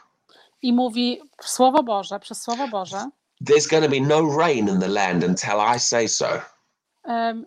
i 0.62 0.72
mówi 0.72 1.20
Słowo 1.42 1.82
Boże, 1.82 2.20
przez 2.20 2.42
Słowo 2.42 2.68
Boże, 2.68 3.10
there's 3.44 3.70
going 3.70 3.84
to 3.84 3.90
be 3.90 4.00
no 4.00 4.38
rain 4.38 4.68
in 4.68 4.80
the 4.80 4.88
land 4.88 5.24
until 5.24 5.76
I 5.76 5.80
say 5.80 6.08
so. 6.08 6.26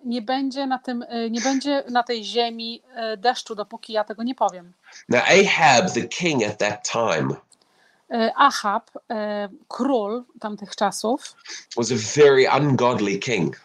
Nie 0.05 0.21
będzie 0.21 0.67
na, 0.67 0.79
tym, 0.79 1.01
y, 1.01 1.31
nie 1.31 1.41
będzie 1.41 1.83
na 1.89 2.03
tej 2.03 2.23
ziemi 2.23 2.81
y, 3.13 3.17
deszczu, 3.17 3.55
dopóki 3.55 3.93
ja 3.93 4.03
tego 4.03 4.23
nie 4.23 4.35
powiem. 4.35 4.73
Now, 5.09 5.21
Ahab, 5.21 5.91
the 5.91 6.01
king 6.01 6.43
at 6.43 6.57
that 6.57 6.89
time, 6.91 7.35
Y, 8.11 8.31
Ahab, 8.35 8.91
król 9.67 10.23
tamtych 10.39 10.75
czasów, 10.75 11.35
was 11.77 11.91
a 11.91 11.95
very 12.15 12.47
ungodly 12.59 13.19
king. 13.19 13.61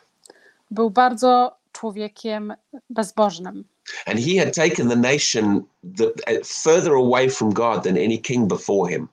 był 0.71 0.91
bardzo 0.91 1.57
człowiekiem 1.73 2.55
bezbożnym. 2.91 3.65
And 4.07 4.21
he 4.21 4.45
had 4.45 4.55
taken 4.55 4.89
the 4.89 4.97
nation 4.97 5.65
the, 5.97 6.13
further 6.45 6.93
away 6.93 7.31
from 7.31 7.53
God 7.53 7.83
than 7.83 7.97
any 7.97 8.19
king 8.19 8.49
before 8.49 8.93
him. 8.93 9.09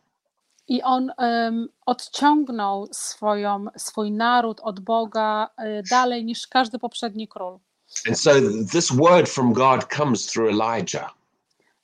I 0.71 0.81
on 0.83 1.11
em, 1.17 1.69
odciągnął 1.85 2.87
swoją, 2.91 3.65
swój 3.77 4.11
naród 4.11 4.59
od 4.59 4.79
Boga 4.79 5.49
y, 5.59 5.83
dalej 5.89 6.25
niż 6.25 6.47
każdy 6.47 6.79
poprzedni 6.79 7.27
król. 7.27 7.59
And 8.07 8.19
so 8.19 8.31
this 8.71 8.91
word 8.91 9.29
from 9.29 9.53
God 9.53 9.85
comes 9.95 10.25
through 10.25 10.49
Elijah. 10.49 11.13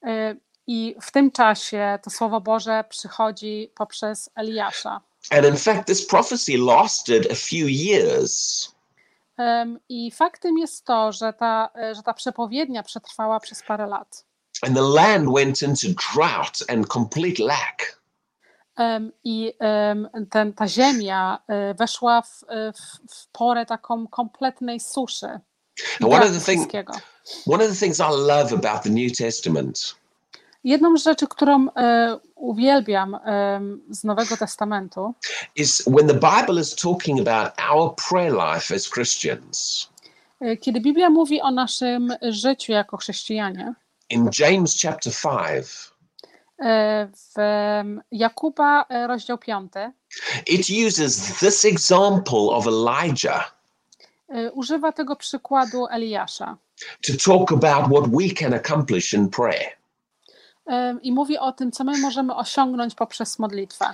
Y, 0.06 0.40
I 0.68 0.96
w 1.02 1.12
tym 1.12 1.32
czasie 1.32 2.00
to 2.04 2.10
Słowo 2.10 2.42
Boże 2.42 2.84
przychodzi 2.90 3.72
poprzez 3.76 4.30
Eliasza. 4.36 5.02
And 5.32 5.46
in 5.46 5.58
fact, 5.58 5.88
this 5.88 6.08
prophecy 6.08 6.58
lasted 6.58 7.32
a 7.32 7.36
few 7.36 7.70
years. 7.70 8.72
Em, 9.38 9.80
I 9.90 10.12
faktem 10.12 10.58
jest 10.58 10.86
to, 10.86 11.12
że 11.12 11.34
ta, 11.34 11.70
y, 11.92 11.96
że 11.96 12.04
ta 12.04 12.14
przepowiednia 12.14 12.84
przetrwała 12.84 13.40
przez 13.40 13.64
parę 13.64 13.88
lat. 13.88 14.26
And 14.62 14.76
the 14.76 14.82
land 14.82 15.30
went 15.36 15.62
into 15.62 15.88
drought 15.88 16.64
and 16.70 16.88
complete 16.88 17.44
lack. 17.44 17.97
I 19.24 19.54
ten, 20.30 20.54
ta 20.54 20.68
ziemia 20.68 21.40
y, 21.72 21.74
weszła 21.74 22.22
w, 22.22 22.44
y, 22.44 22.74
w, 22.74 23.14
w 23.16 23.28
porę 23.32 23.66
taką 23.66 24.08
kompletnej 24.08 24.80
suszy. 24.80 25.40
i 26.00 26.04
And 26.04 26.14
one 26.14 26.26
of 26.26 26.32
braku 26.32 26.34
the 26.34 26.40
thing- 26.52 26.58
wszystkiego. 26.60 26.94
One 27.48 27.64
of 27.66 27.70
the 27.72 27.76
things 27.86 28.00
I 28.00 28.04
love 28.28 28.54
about 28.54 28.84
the 28.84 28.90
New 28.90 29.18
Testament 29.18 29.96
Jedną 30.64 30.98
z 30.98 31.04
rzeczy, 31.04 31.28
którą 31.28 31.68
e, 31.76 32.18
uwielbiam 32.36 33.16
em, 33.26 33.82
z 33.90 34.04
Nowego 34.04 34.38
Testamentu, 34.38 35.14
is 35.56 35.84
when 35.88 36.08
the 36.08 36.14
Bible 36.14 36.62
is 36.62 36.76
talking 36.76 37.28
about 37.28 37.54
our 37.72 37.96
prayer 38.10 38.34
life 38.34 38.76
as 38.76 38.90
Christians. 38.90 39.90
e, 40.42 40.58
kiedy 40.58 40.82
Biblia 40.82 41.10
mówi 41.10 41.42
o 41.42 41.52
naszym 41.52 42.14
życiu 42.22 42.72
jako 42.72 42.98
chrześcijanie, 42.98 43.74
In 44.10 44.30
James 44.40 44.82
chapter 44.82 45.14
5, 45.14 45.34
e, 45.34 45.97
w 46.60 47.40
em, 47.40 48.02
Jakuba 48.12 48.86
e, 48.90 49.08
rozdział 49.08 49.38
5 49.38 49.72
it 50.48 50.68
uses 50.88 51.40
this 51.40 51.66
example 51.66 52.40
of 52.52 52.68
Elijah 52.68 53.56
e, 54.30 54.52
używa 54.52 54.92
tego 54.92 55.16
przykładu 55.16 55.88
Eliasza 55.88 56.58
to 57.08 57.14
talk 57.26 57.52
about 57.52 57.92
what 57.92 58.08
we 58.12 58.30
can 58.40 58.54
accomplish 58.54 59.14
in 59.14 59.30
prayer. 59.30 59.72
e, 60.68 60.98
i 61.02 61.12
mówi 61.12 61.38
o 61.38 61.52
tym, 61.52 61.72
co 61.72 61.84
my 61.84 61.98
możemy 61.98 62.36
osiągnąć 62.36 62.96
poprzez 62.96 63.40
modlitwę. 63.40 63.86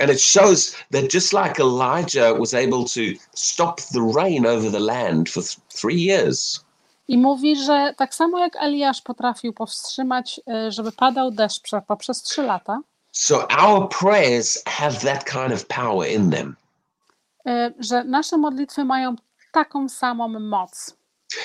And 0.00 0.10
it 0.10 0.20
shows 0.22 0.76
that 0.92 1.14
just 1.14 1.32
like 1.32 1.62
Elijah 1.62 2.38
was 2.38 2.54
able 2.54 2.84
to 2.84 3.00
stop 3.34 3.80
the 3.80 4.12
rain 4.16 4.46
over 4.46 4.72
the 4.72 4.80
land 4.80 5.28
for 5.28 5.42
th- 5.42 5.56
three 5.80 6.04
years, 6.04 6.64
I 7.10 7.18
mówi, 7.18 7.56
że 7.56 7.94
tak 7.96 8.14
samo 8.14 8.38
jak 8.38 8.56
Eliasz 8.56 9.02
potrafił 9.02 9.52
powstrzymać, 9.52 10.40
e, 10.48 10.72
żeby 10.72 10.92
padał 10.92 11.30
deszcz 11.30 11.60
prze- 11.62 11.82
poprzez 11.86 12.22
trzy 12.22 12.42
lata, 12.42 12.80
so 13.12 13.48
our 13.48 13.88
prayers 13.88 14.62
have 14.66 14.96
that 15.00 15.24
kind 15.24 15.52
of 15.54 15.66
power 15.66 16.10
in 16.10 16.30
them. 16.30 16.56
e, 17.46 17.72
że 17.78 18.04
nasze 18.04 18.38
modlitwy 18.38 18.84
mają 18.84 19.16
taką 19.52 19.88
samą 19.88 20.28
moc. 20.28 20.96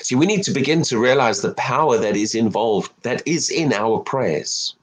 See, 0.01 0.15
we 0.17 0.25
need 0.25 0.45
to 0.45 0.51
begin 0.51 0.84
to 0.84 1.01
realize 1.01 1.41
the 1.41 1.53
power 1.69 2.01
that 2.01 2.15
is 2.15 2.36
involved, 2.36 2.91
that 3.01 3.27
is 3.27 3.51
in 3.51 3.74
our 3.74 4.03
prayers. 4.03 4.75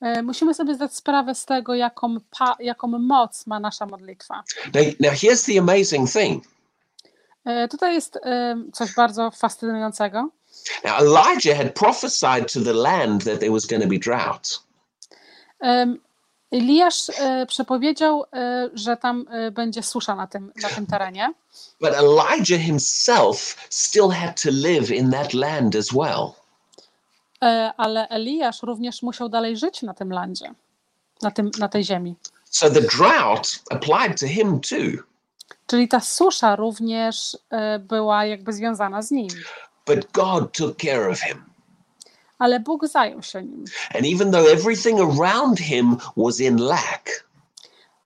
E, 0.00 0.22
Musimy 0.22 0.54
sobie 0.54 0.74
zdać 0.74 0.94
sprawę 0.96 1.34
z 1.34 1.44
tego, 1.44 1.74
jaką, 1.74 2.16
jaką 2.60 2.88
moc 2.88 3.46
ma 3.46 3.60
nasza 3.60 3.86
modlitwa. 3.86 4.42
Now, 4.74 4.84
now 5.00 5.10
here's 5.12 5.46
the 5.46 5.58
amazing 5.58 6.10
thing. 6.10 6.44
E, 7.44 7.68
Tutaj 7.68 7.94
jest 7.94 8.16
e, 8.16 8.56
coś 8.72 8.94
bardzo 8.94 9.30
fascynującego. 9.30 10.28
Now, 10.84 11.00
Elijah 11.00 11.56
had 11.56 11.72
prophesied 11.74 12.52
to 12.52 12.60
the 12.60 12.72
land 12.72 13.24
that 13.24 13.40
there 13.40 13.52
was 13.52 13.66
going 13.66 13.82
to 13.82 13.88
be 13.88 13.98
drought. 13.98 14.60
Eliasz 16.52 17.10
e, 17.20 17.46
przepowiedział, 17.46 18.24
że 18.74 18.96
tam 18.96 19.24
będzie 19.52 19.82
susza 19.82 20.14
na 20.14 20.26
tym, 20.26 20.52
na 20.62 20.68
tym 20.68 20.86
terenie, 20.86 21.32
But 21.80 21.90
Elijah 21.94 22.60
himself 22.60 23.66
still 23.70 24.10
had 24.10 24.42
to 24.42 24.48
live 24.52 24.90
in 24.90 25.10
that 25.10 25.34
land 25.34 25.76
as 25.76 25.88
well. 25.92 26.32
ale 27.76 28.08
Eliasz 28.08 28.62
również 28.62 29.02
musiał 29.02 29.28
dalej 29.28 29.56
żyć 29.56 29.82
na 29.82 29.94
tym 29.94 30.12
landzie, 30.12 30.54
na, 31.22 31.30
tym, 31.30 31.50
na 31.58 31.68
tej 31.68 31.84
ziemi. 31.84 32.16
So 32.44 32.70
the 32.70 32.80
drought 32.80 33.60
applied 33.70 34.20
to 34.20 34.26
him 34.26 34.60
too. 34.60 35.02
Czyli 35.68 35.88
ta 35.88 36.00
susza 36.00 36.56
również 36.56 37.38
e, 37.50 37.78
była 37.78 38.24
jakby 38.24 38.52
związana 38.52 39.02
z 39.02 39.10
nim. 39.10 39.28
But 39.86 40.12
God 40.12 40.52
took 40.52 40.76
care 40.76 41.10
of 41.10 41.20
him. 41.20 41.44
Ale 42.38 42.60
Bóg 42.60 42.86
zajął 42.86 43.22
się 43.22 43.42
nim. 43.42 43.64
And 43.94 44.06
even 44.14 44.32
though 44.32 44.52
everything 44.52 45.00
around 45.00 45.58
him 45.58 45.96
was 46.16 46.40
in 46.40 46.56
lack, 46.56 47.28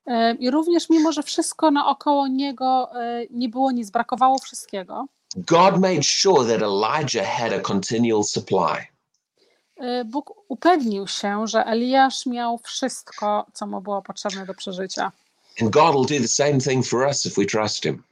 E, 0.05 0.35
I 0.39 0.51
również 0.51 0.89
mimo, 0.89 1.11
że 1.11 1.23
wszystko 1.23 1.71
naokoło 1.71 2.27
niego 2.27 2.89
e, 3.01 3.25
nie 3.29 3.49
było 3.49 3.71
nic, 3.71 3.89
brakowało 3.89 4.37
wszystkiego, 4.39 5.05
God 5.35 5.79
made 5.79 6.03
sure 6.03 6.45
that 6.45 6.61
Elijah 6.61 7.27
had 7.27 7.53
a 7.53 7.59
continual 7.59 8.23
supply. 8.23 8.87
Bóg 10.05 10.33
upewnił 10.47 11.07
się, 11.07 11.47
że 11.47 11.65
Eliasz 11.65 12.25
miał 12.25 12.57
wszystko, 12.57 13.45
co 13.53 13.67
mu 13.67 13.81
było 13.81 14.01
potrzebne 14.01 14.45
do 14.45 14.53
przeżycia. 14.53 15.11
And 15.61 15.69
God 15.71 15.95
will 15.95 16.05
do 16.05 16.19
the 16.19 16.27
same 16.27 16.59
thing 16.59 16.85
for 16.85 17.09
us 17.09 17.25
if 17.25 17.37
we 17.37 17.45
trust 17.45 17.85
him. 17.85 18.03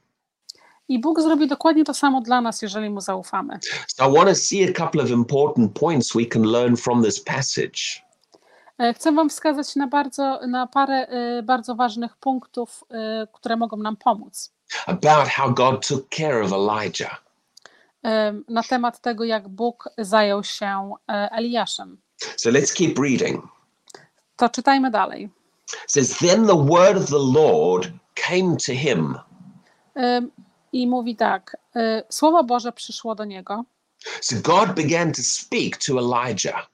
I 0.88 0.98
Bóg 1.00 1.20
zrobi 1.20 1.46
dokładnie 1.48 1.84
to 1.84 1.94
samo 1.94 2.20
dla 2.20 2.40
nas, 2.40 2.62
jeżeli 2.62 2.90
mu 2.90 3.00
zaufamy. 3.00 3.58
So 3.86 4.10
I 4.10 4.14
want 4.14 4.28
to 4.28 4.34
see 4.34 4.70
a 4.70 4.72
couple 4.72 5.02
of 5.02 5.10
important 5.10 5.72
points 5.72 6.14
we 6.14 6.26
can 6.26 6.42
learn 6.42 6.76
from 6.76 7.02
this 7.04 7.20
passage. 7.24 8.02
E, 8.78 8.94
Chcę 8.94 9.12
Wam 9.12 9.28
wskazać 9.30 9.76
na, 9.76 9.86
bardzo, 9.86 10.40
na 10.46 10.66
parę 10.66 11.08
e, 11.08 11.42
bardzo 11.42 11.74
ważnych 11.74 12.16
punktów, 12.16 12.84
e, 12.90 13.26
które 13.32 13.56
mogą 13.56 13.76
nam 13.76 13.96
pomóc. 13.96 14.52
about 14.86 15.28
how 15.28 15.50
God 15.54 15.88
took 15.88 16.08
care 16.08 16.42
of 16.42 16.52
Elijah. 16.52 17.22
Na 18.48 18.62
temat 18.62 19.00
tego, 19.00 19.24
jak 19.24 19.48
Bóg 19.48 19.88
zajął 19.98 20.44
się 20.44 20.94
Eliaszem. 21.06 21.98
So 22.36 22.50
let's 22.50 22.74
keep 22.76 22.98
reading. 22.98 23.44
To 24.36 24.48
czytajmy 24.48 24.90
dalej. 24.90 25.30
Says, 25.86 26.18
Then 26.18 26.46
the 26.46 26.56
word 26.56 26.96
of 26.96 27.06
the 27.06 27.40
Lord 27.40 27.92
came 28.14 28.56
to 28.56 28.72
him. 28.72 29.18
I 30.72 30.86
mówi 30.86 31.16
tak: 31.16 31.56
e, 31.76 32.02
Słowo 32.10 32.44
Boże 32.44 32.72
przyszło 32.72 33.14
do 33.14 33.24
niego. 33.24 33.64
So 34.20 34.36
God 34.42 34.74
began 34.74 35.12
to 35.12 35.22
speak 35.22 35.76
to 35.76 35.98
Elijah. 35.98 36.68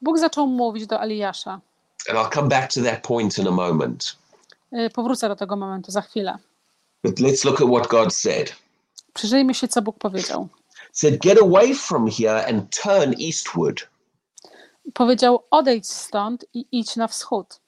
Bóg 0.00 0.18
zaczął 0.18 0.46
mówić 0.46 0.86
do 0.86 1.00
Eliasza. 1.00 1.60
And 2.08 2.18
I'll 2.18 2.34
come 2.34 2.48
back 2.48 2.72
to 2.72 2.82
that 2.82 3.02
point 3.02 3.38
in 3.38 3.48
a 3.48 3.50
moment. 3.50 4.16
E, 4.72 4.90
Powrócę 4.90 5.28
do 5.28 5.36
tego 5.36 5.56
momentu 5.56 5.90
za 5.90 6.02
chwilę. 6.02 6.38
But 7.04 7.20
let's 7.20 7.44
look 7.44 7.60
at 7.60 7.68
what 7.68 7.88
God 7.88 8.14
said. 8.14 8.56
Przyjrzyjmy 9.14 9.54
się, 9.54 9.68
co 9.68 9.82
Bóg 9.82 9.98
powiedział. 9.98 10.48
Said, 10.92 11.22
Get 11.22 11.42
away 11.42 11.74
from 11.74 12.10
here 12.10 12.46
and 12.46 12.76
turn 12.82 13.14
eastward 13.26 13.88
Powiedział: 14.94 15.44
Odejdź 15.50 15.90
stąd 15.90 16.46
i 16.54 16.66
idź 16.72 16.96
na 16.96 17.08
wschód. 17.08 17.60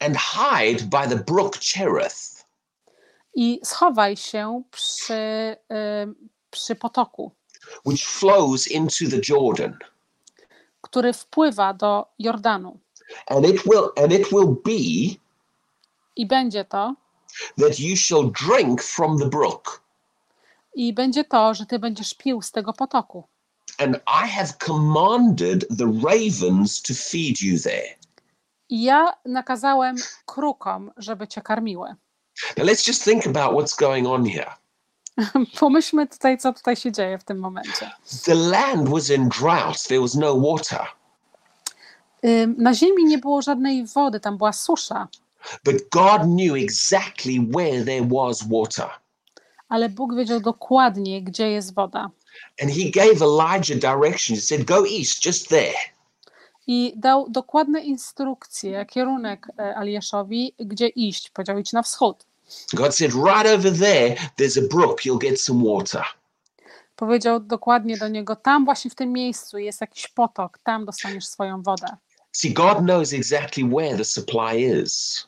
And 0.00 0.16
hide 0.16 0.82
by 0.90 1.06
the 1.08 1.16
brook 1.16 1.56
Cherith, 1.60 2.44
I 3.34 3.60
schowaj 3.64 4.16
się 4.16 4.62
przy, 4.70 5.14
e, 5.70 6.06
przy 6.50 6.74
potoku, 6.74 7.32
which 7.86 8.04
flows 8.06 8.68
into 8.68 9.04
the 9.10 9.20
Jordan. 9.28 9.78
który 10.80 11.12
wpływa 11.12 11.74
do 11.74 12.06
Jordanu. 12.18 12.78
And 13.26 13.46
it 13.46 13.62
will 13.66 13.90
and 13.96 14.12
it 14.12 14.32
will 14.32 14.56
be 14.64 15.16
I 16.16 16.26
będzie 16.26 16.64
to, 16.64 16.94
that 17.58 17.78
you 17.80 17.96
shall 17.96 18.30
drink 18.30 18.82
from 18.82 19.18
the 19.18 19.26
brook, 19.28 19.82
i 20.74 20.92
będzie 20.92 21.24
to, 21.24 21.54
że 21.54 21.66
ty 21.66 21.78
będziesz 21.78 22.14
pił 22.14 22.42
z 22.42 22.50
tego 22.50 22.72
potoku. 22.72 23.24
and 23.78 23.96
I 24.24 24.28
have 24.28 24.52
commanded 24.66 25.64
the 25.78 25.86
ravens 25.86 26.82
to 26.82 26.94
feed 26.94 27.40
you 27.40 27.58
there. 27.58 27.97
I 28.68 28.82
ja 28.82 29.12
nakazałem 29.24 29.96
krukom, 30.26 30.90
żeby 30.96 31.28
cię 31.28 31.42
karmiły. 31.42 31.94
Now 32.56 32.66
let's 32.66 32.88
just 32.88 33.04
think 33.04 33.26
about 33.26 33.52
what's 33.52 33.78
going 33.78 34.06
on 34.06 34.26
here. 34.26 34.52
Pomyślmy 35.60 36.06
tutaj, 36.06 36.38
co 36.38 36.52
tutaj 36.52 36.76
się 36.76 36.92
dzieje 36.92 37.18
w 37.18 37.24
tym 37.24 37.38
momencie. 37.38 37.90
The 38.24 38.34
land 38.34 38.88
was 38.88 39.10
in 39.10 39.28
drought, 39.28 39.82
there 39.88 40.00
was 40.00 40.14
no 40.14 40.40
water, 40.40 40.86
Na 42.56 42.74
ziemi 42.74 43.04
nie 43.04 43.18
było 43.18 43.42
żadnej 43.42 43.86
wody, 43.86 44.20
tam 44.20 44.38
była 44.38 44.52
susza, 44.52 45.08
but 45.64 45.74
God 45.90 46.22
knew 46.22 46.56
exactly 46.64 47.38
where 47.54 47.84
there 47.84 48.08
was 48.12 48.48
water. 48.48 48.90
ale 49.68 49.88
Bóg 49.88 50.14
wiedział 50.14 50.40
dokładnie, 50.40 51.22
gdzie 51.22 51.50
jest 51.50 51.74
woda. 51.74 52.10
And 52.62 52.70
he 52.70 52.90
gave 52.90 53.22
Elijah 53.22 53.78
direction. 53.78 54.36
He 54.36 54.42
said, 54.42 54.64
Go 54.64 54.86
east, 54.86 55.26
just 55.26 55.48
there. 55.48 55.74
I 56.70 56.92
dał 56.96 57.30
dokładne 57.30 57.80
instrukcje, 57.80 58.86
kierunek 58.86 59.48
e, 59.58 59.76
Eliaszowi, 59.76 60.54
gdzie 60.58 60.88
iść. 60.88 61.30
Powiedział, 61.30 61.58
idź 61.58 61.72
na 61.72 61.82
wschód. 61.82 62.26
God 62.72 62.96
said, 62.96 63.12
Right 63.14 63.46
over 63.46 63.78
there, 63.78 64.16
there's 64.38 64.64
a 64.64 64.68
brook, 64.68 65.00
you'll 65.00 65.18
get 65.18 65.40
some 65.40 65.64
water. 65.64 66.02
Powiedział 66.96 67.40
dokładnie 67.40 67.98
do 67.98 68.08
niego, 68.08 68.36
tam 68.36 68.64
właśnie 68.64 68.90
w 68.90 68.94
tym 68.94 69.12
miejscu 69.12 69.58
jest 69.58 69.80
jakiś 69.80 70.08
potok, 70.08 70.58
tam 70.58 70.84
dostaniesz 70.84 71.26
swoją 71.26 71.62
wodę. 71.62 71.86
See, 72.32 72.52
God 72.52 72.78
knows 72.78 73.12
exactly 73.12 73.64
where 73.64 73.96
the 73.96 74.04
supply 74.04 74.82
is. 74.82 75.26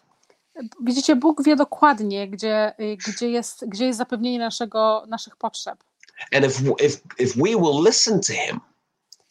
Widzicie, 0.81 1.17
Bóg 1.17 1.43
wie 1.45 1.57
dokładnie, 1.57 2.29
gdzie, 2.29 2.75
gdzie, 3.07 3.31
jest, 3.31 3.65
gdzie 3.69 3.87
jest 3.87 3.99
zapewnienie 3.99 4.39
naszego, 4.39 5.05
naszych 5.09 5.37
potrzeb. 5.37 5.85
And 6.33 6.45
if, 6.45 6.63
if, 6.87 6.99
if 7.19 7.35
we 7.37 7.51
will 7.51 7.85
listen 7.87 8.21
to 8.21 8.33
him, 8.33 8.61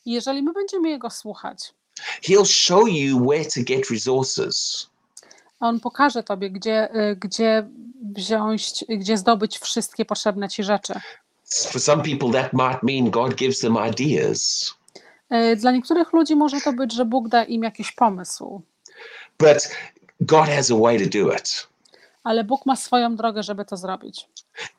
jeżeli 0.05 0.43
my 0.43 0.53
będziemy 0.53 0.89
Jego 0.89 1.09
słuchać, 1.09 1.73
he'll 2.23 2.45
show 2.45 2.87
you 2.87 3.19
where 3.29 3.45
to 3.45 3.59
get 3.63 3.89
resources. 3.89 4.87
On 5.59 5.79
pokaże 5.79 6.23
Tobie, 6.23 6.49
gdzie, 6.49 6.95
y, 6.95 7.15
gdzie 7.15 7.67
wziąć, 8.15 8.85
gdzie 8.89 9.17
zdobyć 9.17 9.59
wszystkie 9.59 10.05
potrzebne 10.05 10.49
Ci 10.49 10.63
rzeczy. 10.63 10.93
For 11.71 11.81
some 11.81 12.03
people, 12.03 12.31
that 12.41 12.53
might 12.53 12.83
mean 12.83 13.09
God 13.11 13.35
gives 13.35 13.59
them 13.59 13.77
ideas. 13.89 14.73
Y, 15.33 15.55
Dla 15.55 15.71
niektórych 15.71 16.13
ludzi 16.13 16.35
może 16.35 16.61
to 16.61 16.73
być, 16.73 16.93
że 16.93 17.05
Bóg 17.05 17.27
da 17.29 17.43
im 17.43 17.63
jakiś 17.63 17.91
pomysł, 17.91 18.61
But 19.39 19.57
God 20.21 20.45
has 20.47 20.71
a 20.71 20.75
way 20.75 20.99
to 21.09 21.19
do 21.19 21.33
it. 21.33 21.67
ale 22.23 22.43
Bóg 22.43 22.65
ma 22.65 22.75
swoją 22.75 23.15
drogę, 23.15 23.43
żeby 23.43 23.65
to 23.65 23.77
zrobić. 23.77 24.27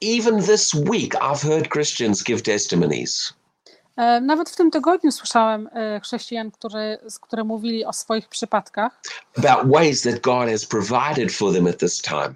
Even 0.03 0.43
this 0.43 0.75
week, 0.75 1.15
I've 1.15 1.43
heard 1.49 1.69
Christians 1.73 2.25
give 2.25 2.43
testimonies 2.43 3.33
Nawet 4.23 4.51
w 4.51 4.57
tym 4.57 4.71
tygodniu 4.71 5.13
słyszałem 5.13 5.69
e, 5.73 6.01
chrześcijan, 6.01 6.51
którzy, 6.51 6.99
z- 7.09 7.19
które 7.19 7.45
mówili 7.45 7.85
o 7.85 7.93
swoich 7.93 8.29
przypadkach, 8.29 9.01
about 9.39 9.73
ways 9.73 10.03
that 10.03 10.21
God 10.21 10.49
has 10.49 10.67
provided 10.67 11.33
for 11.33 11.53
them 11.55 11.67
at 11.67 11.79
this 11.79 12.03
time. 12.03 12.35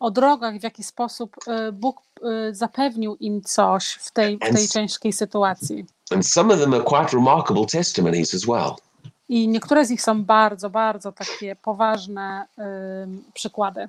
o 0.00 0.10
drogach, 0.10 0.58
w 0.58 0.62
jaki 0.62 0.84
sposób 0.84 1.36
e, 1.46 1.72
Bóg 1.72 1.96
e, 2.22 2.54
zapewnił 2.54 3.16
im 3.16 3.42
coś 3.42 3.88
w 4.00 4.10
tej, 4.10 4.36
w 4.38 4.54
tej 4.54 4.68
ciężkiej 4.68 5.12
sytuacji. 5.12 5.86
And 6.10 6.26
some 6.26 6.54
of 6.54 6.60
them 6.60 6.74
are 6.74 6.82
quite 6.84 7.16
remarkable 7.16 7.66
testimonies 7.66 8.34
as 8.34 8.44
well. 8.46 8.70
I 9.28 9.48
niektóre 9.48 9.84
z 9.86 9.90
nich 9.90 10.02
są 10.02 10.24
bardzo, 10.24 10.70
bardzo 10.70 11.12
takie 11.12 11.56
poważne 11.56 12.46
ym, 13.02 13.24
przykłady. 13.34 13.88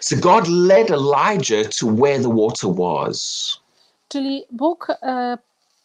So 0.00 0.16
God 0.16 0.48
led 0.48 0.90
Elijah 0.90 1.68
to 1.80 1.86
where 1.86 2.22
the 2.22 2.36
water 2.36 2.70
was. 2.74 3.46
Czyli 4.08 4.44
Bóg 4.50 4.88
e, 4.90 5.38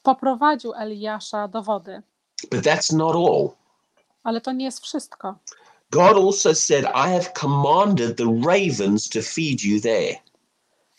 poprowadził 0.08 0.74
Eliasza 0.74 1.48
do 1.48 1.62
wody, 1.62 2.02
But 2.52 2.62
that's 2.62 2.96
not 2.96 3.16
all. 3.16 3.50
ale 4.24 4.42
to 4.42 4.52
nie 4.52 4.66
jest 4.66 4.84
wszystko. 4.84 5.36
God 5.92 6.18
also 6.18 6.56
said, 6.56 6.86
I 6.86 7.10
have 7.14 7.32
commanded 7.42 8.18
the 8.18 8.42
ravens 8.48 9.10
to 9.10 9.20
feed 9.22 9.64
you 9.64 9.82
there. 9.82 10.16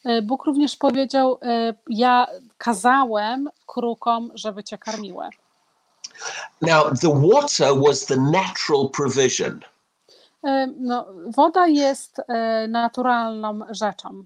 E, 0.05 0.23
Bóg 0.23 0.45
również 0.45 0.77
powiedział: 0.77 1.39
e, 1.43 1.75
Ja 1.89 2.27
kazałem 2.59 3.49
krukom, 3.67 4.31
żeby 4.35 4.65
cię 4.65 4.79
karmiły. 4.79 5.29
Now, 6.63 6.99
the 7.01 7.21
water 7.33 7.75
was 7.87 8.07
the 8.07 8.17
natural 8.17 8.89
provision, 8.97 9.61
E, 10.45 10.67
No, 10.77 11.07
woda 11.37 11.67
jest 11.67 12.17
naturalną 12.69 13.61
rzeczą, 13.71 14.25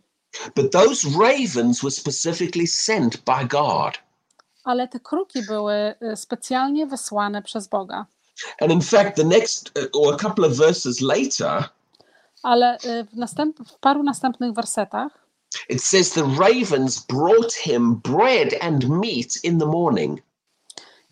but 0.56 0.72
those 0.72 1.08
ravens 1.20 1.80
were 1.82 1.90
specifically 1.90 2.66
sent 2.66 3.16
by 3.16 3.44
God. 3.48 3.98
Ale 4.64 4.88
te 4.88 5.00
kruki 5.00 5.42
były 5.42 5.74
e, 5.74 6.16
specjalnie 6.16 6.86
wysłane 6.86 7.42
przez 7.42 7.68
Boga. 7.68 8.06
And 8.60 8.72
in 8.72 8.80
fact, 8.80 9.16
the 9.16 9.24
next, 9.24 9.78
uh, 9.78 10.02
or 10.02 10.14
a 10.14 10.16
couple 10.16 10.46
of 10.46 10.52
verses 10.52 11.00
later, 11.00 11.68
Ale 12.42 12.78
e, 12.84 13.04
w, 13.04 13.16
następ, 13.16 13.58
w 13.68 13.78
paru 13.78 14.02
następnych 14.02 14.52
wersetach 14.52 15.22
it 15.68 15.80
says 15.80 16.10
the 16.10 16.24
ravens 16.24 16.98
brought 16.98 17.52
him 17.52 17.96
bread 17.96 18.54
and 18.60 18.88
meat 18.88 19.36
in 19.44 19.58
the 19.58 19.66
morning. 19.66 20.22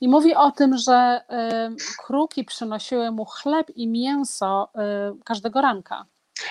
I 0.01 0.09
mówi 0.09 0.35
o 0.35 0.51
tym, 0.51 0.79
że 0.79 1.21
y, 1.73 1.97
kruki 2.07 2.45
przynosiły 2.45 3.11
mu 3.11 3.25
chleb 3.25 3.71
i 3.77 3.89
mięso 3.89 4.69
y, 4.75 5.23
każdego 5.25 5.61
ranka. 5.61 6.07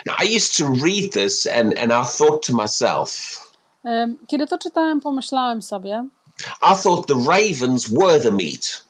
Now, 0.06 0.16
I 0.24 0.38
used 0.38 0.58
to 0.58 0.86
read 0.86 1.14
this 1.14 1.48
and, 1.48 1.78
and 1.78 1.92
I 1.92 2.18
thought 2.18 2.48
to 2.48 2.54
myself, 2.54 3.40
Y, 3.86 4.28
kiedy 4.28 4.48
to 4.48 4.58
czytałem, 4.58 5.02
pomyślałem 5.02 5.62
sobie, 5.62 6.08
I 6.62 6.76
thought 6.84 7.08
the 7.08 7.16
ravens 7.28 7.90
were 7.94 8.20
the 8.20 8.32
meat. 8.32 8.84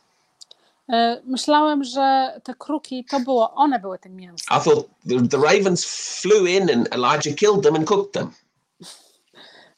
y, 0.89 1.21
myślałem, 1.25 1.83
że 1.83 2.33
te 2.43 2.53
kruki 2.55 3.05
to 3.05 3.19
było, 3.19 3.53
one 3.55 3.79
były 3.79 3.99
tym 3.99 4.15
mięsem. 4.15 4.57
I 4.57 4.63
thought 4.63 4.89
the, 5.09 5.27
the 5.27 5.38
ravens 5.38 5.85
flew 6.21 6.49
in 6.49 6.69
and 6.69 6.93
Elijah 6.95 7.35
killed 7.35 7.63
them 7.63 7.75
and 7.75 7.88
cooked 7.88 8.12
them. 8.13 8.31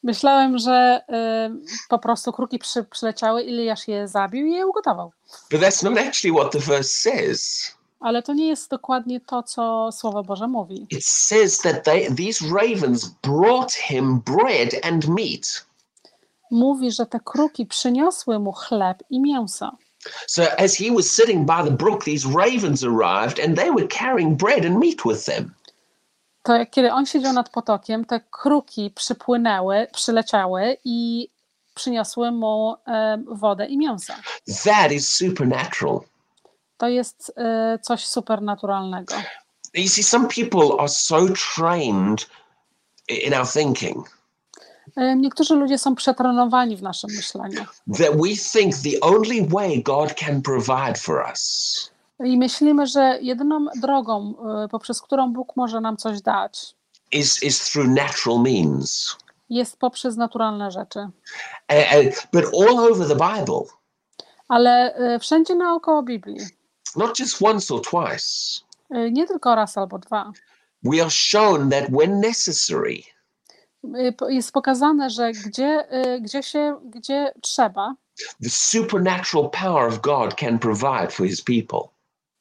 Myślałem, 0.04 0.58
że 0.58 1.02
y, 1.10 1.88
po 1.90 2.00
prostu 2.00 2.32
kruki 2.32 2.60
przy, 2.60 2.84
przyleciały, 2.84 3.44
Iliasz 3.44 3.88
je 3.88 4.08
zabił 4.08 4.46
i 4.46 4.52
je 4.54 4.68
ugotował. 4.68 5.12
But 5.52 5.62
that's 5.62 5.84
not 5.84 5.98
actually 5.98 6.40
what 6.40 6.52
the 6.52 6.60
verse 6.60 6.90
says. 6.90 7.72
Ale 8.00 8.24
to 8.24 8.34
nie 8.34 8.48
jest 8.48 8.70
dokładnie 8.70 9.20
to, 9.20 9.44
co 9.44 9.90
Słowo 9.92 10.24
Boże 10.24 10.48
mówi. 10.48 10.88
It 10.90 11.06
says 11.06 11.58
that 11.58 11.84
they, 11.84 12.16
these 12.16 12.46
ravens 12.46 13.06
brought 13.06 13.74
him 13.74 14.20
bread 14.26 14.70
and 14.84 15.08
meat. 15.08 15.66
Mówi, 16.52 16.92
że 16.92 17.06
te 17.06 17.20
kruki 17.20 17.66
przyniosły 17.66 18.40
mu 18.40 18.52
chleb 18.52 19.04
i 19.10 19.20
mięso. 19.22 19.78
So 20.28 20.44
as 20.58 20.76
he 20.76 20.92
was 20.92 21.06
sitting 21.06 21.46
by 21.48 21.70
the 21.70 21.72
brook, 21.72 22.04
these 22.04 22.30
ravens 22.30 22.84
arrived 22.84 23.40
and 23.46 23.56
they 23.58 23.72
were 23.72 23.88
carrying 23.88 24.38
bread 24.38 24.66
and 24.66 24.80
meat 24.80 25.02
with 25.06 25.26
them. 25.26 25.52
to 26.44 26.56
jak 26.56 26.70
kiedy 26.70 26.92
on 26.92 27.06
siedział 27.06 27.34
nad 27.34 27.50
potokiem, 27.50 28.06
te 28.06 28.20
kruki 28.20 28.92
przypłynęły, 28.92 29.88
przyleciały 29.94 30.78
i 30.84 31.30
przyniosły 31.74 32.32
mu 32.32 32.76
em, 32.86 33.26
wodę 33.32 33.66
i 33.66 33.78
mięso. 33.78 34.14
That 34.64 34.92
is 34.92 35.16
supernatural. 35.16 36.00
To 36.78 36.88
jest 36.88 37.34
e, 37.38 37.80
coś 37.82 38.06
supernaturalnego. 38.06 39.16
You 39.74 39.90
see, 39.90 40.04
some 40.04 40.28
people 40.28 40.80
are 40.80 40.90
so 40.90 41.28
trained 41.56 42.30
in 43.10 43.34
our 43.34 43.48
thinking 43.48 44.21
Niektórzy 45.16 45.56
ludzie 45.56 45.78
są 45.78 45.96
przetrenowani 45.96 46.78
w 46.78 46.82
naszym 46.82 47.10
myśleniu. 47.16 47.66
That 47.98 48.16
we 48.22 48.36
think 48.54 48.76
the 48.76 49.00
only 49.02 49.48
way 49.50 49.84
God 49.84 50.14
can 50.14 50.42
provide 50.42 50.96
for 51.00 51.26
us 51.30 51.92
i 52.26 52.38
myślimy, 52.38 52.88
że 52.88 53.18
jedyną 53.22 53.66
drogą, 53.82 54.34
e, 54.64 54.68
poprzez 54.68 55.02
którą 55.02 55.34
Bóg 55.34 55.56
może 55.56 55.82
nam 55.82 55.98
coś 55.98 56.22
dać, 56.22 56.76
is, 57.12 57.44
is 57.44 57.72
through 57.72 57.88
natural 57.90 58.40
means. 58.42 59.18
jest 59.50 59.78
poprzez 59.78 60.18
naturalne 60.18 60.72
rzeczy. 60.72 61.00
A- 61.68 61.74
a- 61.74 62.04
but 62.34 62.46
all 62.46 62.80
over 62.80 63.08
the 63.08 63.16
Bible, 63.16 63.62
Ale 64.48 64.96
e, 64.96 65.20
wszędzie 65.20 65.56
naokoło 65.56 66.04
Biblii, 66.04 66.38
not 66.96 67.20
just 67.20 67.42
once 67.42 67.74
or 67.74 67.82
twice, 67.82 68.26
e, 68.90 69.12
nie 69.12 69.28
tylko 69.28 69.56
raz 69.56 69.78
albo 69.78 70.00
dwa, 70.00 70.32
we 70.84 71.02
are 71.02 71.12
shown 71.12 71.70
that 71.70 71.84
when 71.90 72.20
necessary, 72.20 72.94
e, 72.96 73.21
jest 74.30 74.52
pokazane, 74.52 75.10
że 75.10 75.32
gdzie, 75.32 75.88
e, 75.90 76.22
gdzie 76.22 76.44
się, 76.44 76.80
gdzie 76.86 77.34
trzeba, 77.42 77.96
the 78.44 78.50
supernatural 78.50 79.50
power 79.50 79.88
of 79.88 80.00
God 80.02 80.36
can 80.36 80.60
provide 80.60 81.08
for 81.12 81.28
his 81.28 81.42
people. 81.42 81.80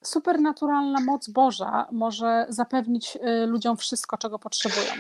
supernaturalna 0.05 1.01
moc 1.01 1.29
Boża 1.29 1.87
może 1.93 2.47
zapewnić 2.49 3.17
y, 3.17 3.47
ludziom 3.47 3.77
wszystko, 3.77 4.19
czego 4.19 4.39
potrzebują. 4.39 4.93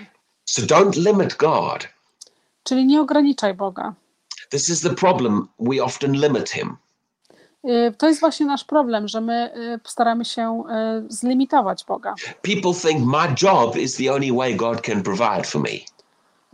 So 0.44 0.62
don't 0.62 0.96
limit 0.96 1.34
God. 1.36 1.88
Czyli 2.62 2.86
nie 2.86 3.00
ograniczaj 3.00 3.54
Boga. 3.54 3.94
This 4.50 4.68
is 4.68 4.80
the 4.80 4.90
problem. 4.90 5.48
We 5.58 5.84
often 5.84 6.12
limit 6.12 6.50
him. 6.50 6.76
Y, 7.64 7.94
To 7.98 8.08
jest 8.08 8.20
właśnie 8.20 8.46
nasz 8.46 8.64
problem, 8.64 9.08
że 9.08 9.20
my 9.20 9.52
y, 9.56 9.80
staramy 9.90 10.24
się 10.24 10.62
y, 11.08 11.12
zlimitować 11.12 11.84
Boga. 11.84 12.14
People 12.42 12.74
think 12.90 13.06
my 13.06 13.34
job 13.42 13.76
is 13.76 13.96
the 13.96 14.12
only 14.12 14.32
way 14.32 14.56
God 14.56 14.80
can 14.80 15.02
provide 15.02 15.44
for 15.44 15.60
me. 15.62 15.70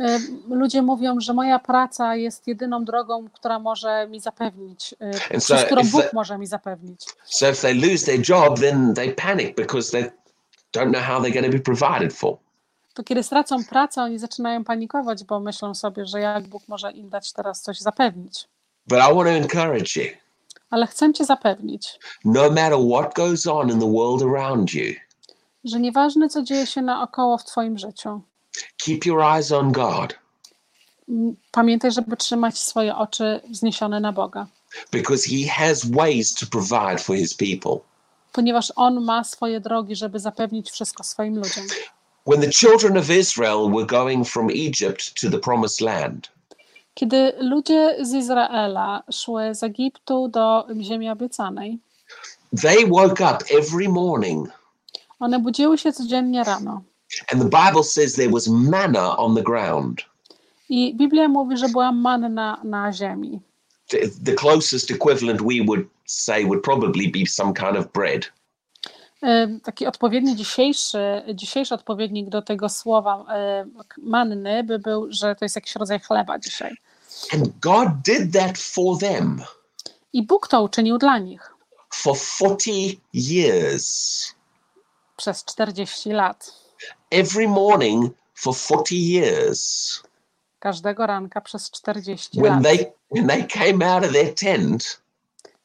Y, 0.00 0.04
Ludzie 0.48 0.82
mówią, 0.82 1.20
że 1.20 1.34
moja 1.34 1.58
praca 1.58 2.16
jest 2.16 2.46
jedyną 2.46 2.84
drogą, 2.84 3.28
która 3.32 3.58
może 3.58 4.08
mi 4.08 4.20
zapewnić, 4.20 4.94
y, 5.30 5.34
And 5.34 5.44
so 5.44 5.56
którą 5.66 5.82
Bóg 5.82 6.02
the- 6.02 6.10
może 6.12 6.38
mi 6.38 6.46
zapewnić. 6.46 7.00
So 7.24 7.48
if 7.50 7.62
they 7.62 7.74
lose 7.74 8.06
their 8.06 8.28
job, 8.28 8.60
then 8.60 8.94
they 8.94 9.12
panic 9.12 9.56
because 9.56 9.90
they 9.90 10.10
don't 10.76 10.90
know 10.90 11.02
how 11.02 11.20
they're 11.20 11.32
going 11.32 11.46
to 11.46 11.52
be 11.52 11.76
provided 11.76 12.12
for. 12.12 12.36
To 12.94 13.04
kiedy 13.04 13.22
stracą 13.22 13.64
pracę, 13.64 14.02
oni 14.02 14.18
zaczynają 14.18 14.64
panikować, 14.64 15.24
bo 15.24 15.40
myślą 15.40 15.74
sobie, 15.74 16.06
że 16.06 16.20
jak 16.20 16.48
Bóg 16.48 16.62
może 16.68 16.92
im 16.92 17.08
dać 17.08 17.32
teraz 17.32 17.62
coś 17.62 17.80
zapewnić. 17.80 18.48
But 18.86 18.98
I 18.98 19.14
want 19.14 19.28
to 19.28 19.30
encourage 19.30 19.96
you 19.96 20.16
Ale 20.70 20.86
chcę 20.86 21.12
Cię 21.12 21.24
zapewnić, 21.24 21.98
no 22.24 22.50
matter 22.50 22.78
what 22.92 23.14
goes 23.14 23.46
on 23.46 23.70
in 23.70 23.80
the 23.80 23.92
world 23.92 24.22
around 24.22 24.74
you, 24.74 24.94
że 25.64 25.80
nieważne 25.80 26.28
co 26.28 26.42
dzieje 26.42 26.66
się 26.66 26.82
naokoło 26.82 27.38
w 27.38 27.44
Twoim 27.44 27.78
życiu, 27.78 28.20
keep 28.84 29.06
your 29.06 29.22
eyes 29.22 29.52
on 29.52 29.72
God 29.72 30.18
pamiętaj, 31.52 31.92
żeby 31.92 32.16
trzymać 32.16 32.58
swoje 32.58 32.96
oczy 32.96 33.40
wzniesione 33.50 34.00
na 34.00 34.12
Boga, 34.12 34.46
because 34.92 35.28
He 35.30 35.48
has 35.48 35.90
ways 35.90 36.34
to 36.34 36.46
provide 36.46 36.98
for 36.98 37.16
His 37.16 37.34
people. 37.34 37.78
ponieważ 38.32 38.72
On 38.76 39.04
ma 39.04 39.24
swoje 39.24 39.60
drogi, 39.60 39.96
żeby 39.96 40.20
zapewnić 40.20 40.70
wszystko 40.70 41.04
swoim 41.04 41.36
ludziom. 41.36 41.64
When 42.26 42.40
the 42.40 42.50
children 42.50 42.96
of 42.96 43.10
Israel 43.10 43.70
were 43.70 43.86
going 43.86 44.28
from 44.28 44.50
Egypt 44.50 45.20
to 45.20 45.30
the 45.30 45.38
promised 45.38 45.80
land, 45.80 46.36
Kiedy 46.94 47.32
ludzie 47.40 47.96
z 48.00 48.14
Izraela 48.14 49.02
szły 49.12 49.54
z 49.54 49.62
Egiptu 49.62 50.28
do 50.28 50.66
ziemi 50.80 51.10
obiecanej, 51.10 51.78
they 52.62 52.86
woke 52.86 53.24
up 53.24 53.44
every 53.58 53.88
morning 53.88 54.48
one 55.20 55.38
budziły 55.38 55.78
się 55.78 55.92
codziennie 55.92 56.44
rano. 56.44 56.82
And 57.32 57.40
the 57.42 57.48
Bible 57.48 57.82
says 57.82 58.14
there 58.14 58.30
was 58.30 58.48
manna 58.48 59.16
on 59.16 59.34
the 59.34 59.42
ground. 59.42 60.02
I 60.68 60.94
Biblia 60.94 61.28
mówi, 61.28 61.56
że 61.56 61.68
była 61.68 61.92
manna 61.92 62.60
na 62.64 62.92
ziemi. 62.92 63.40
The, 63.88 63.98
the 64.24 64.32
closest 64.32 64.90
equivalent 64.90 65.40
we 65.42 65.64
would 65.66 65.86
say 66.06 66.44
would 66.44 66.62
probably 66.62 67.08
be 67.08 67.26
some 67.26 67.52
kind 67.54 67.76
of 67.76 67.92
bread. 67.92 68.32
E, 69.22 69.48
Taki 69.62 69.86
odpowiedni 69.86 70.36
dzisiejszy, 70.36 70.98
dzisiejszy 71.34 71.74
odpowiednik 71.74 72.28
do 72.28 72.42
tego 72.42 72.68
słowa 72.68 73.24
e, 73.34 73.66
manny 73.98 74.64
by 74.64 74.78
był, 74.78 75.06
że 75.10 75.34
to 75.36 75.44
jest 75.44 75.56
jakiś 75.56 75.74
rodzaj 75.76 76.00
chleba 76.00 76.38
dzisiaj. 76.38 76.76
And 77.32 77.48
God 77.60 77.88
did 78.04 78.32
that 78.32 78.58
for 78.58 78.98
them 78.98 79.42
I 80.12 80.22
Bóg 80.22 80.48
to 80.48 80.62
uczynił 80.62 80.98
dla 80.98 81.18
nich 81.18 81.54
for 81.94 82.16
40 82.16 83.00
years. 83.14 84.34
przez 85.16 85.44
40 85.44 86.10
lat. 86.12 86.65
Every 87.10 87.48
morning 87.48 88.10
for 88.34 88.54
40 88.54 88.96
years. 88.96 90.02
Każdego 90.58 91.06
ranka 91.06 91.40
przez 91.40 91.70
40 91.70 92.40
When 92.40 92.52
lat. 92.54 92.62
they 92.62 92.92
when 93.10 93.26
they 93.26 93.46
came 93.46 93.94
out 93.96 94.04
of 94.04 94.12
their 94.12 94.34
tent, 94.34 95.00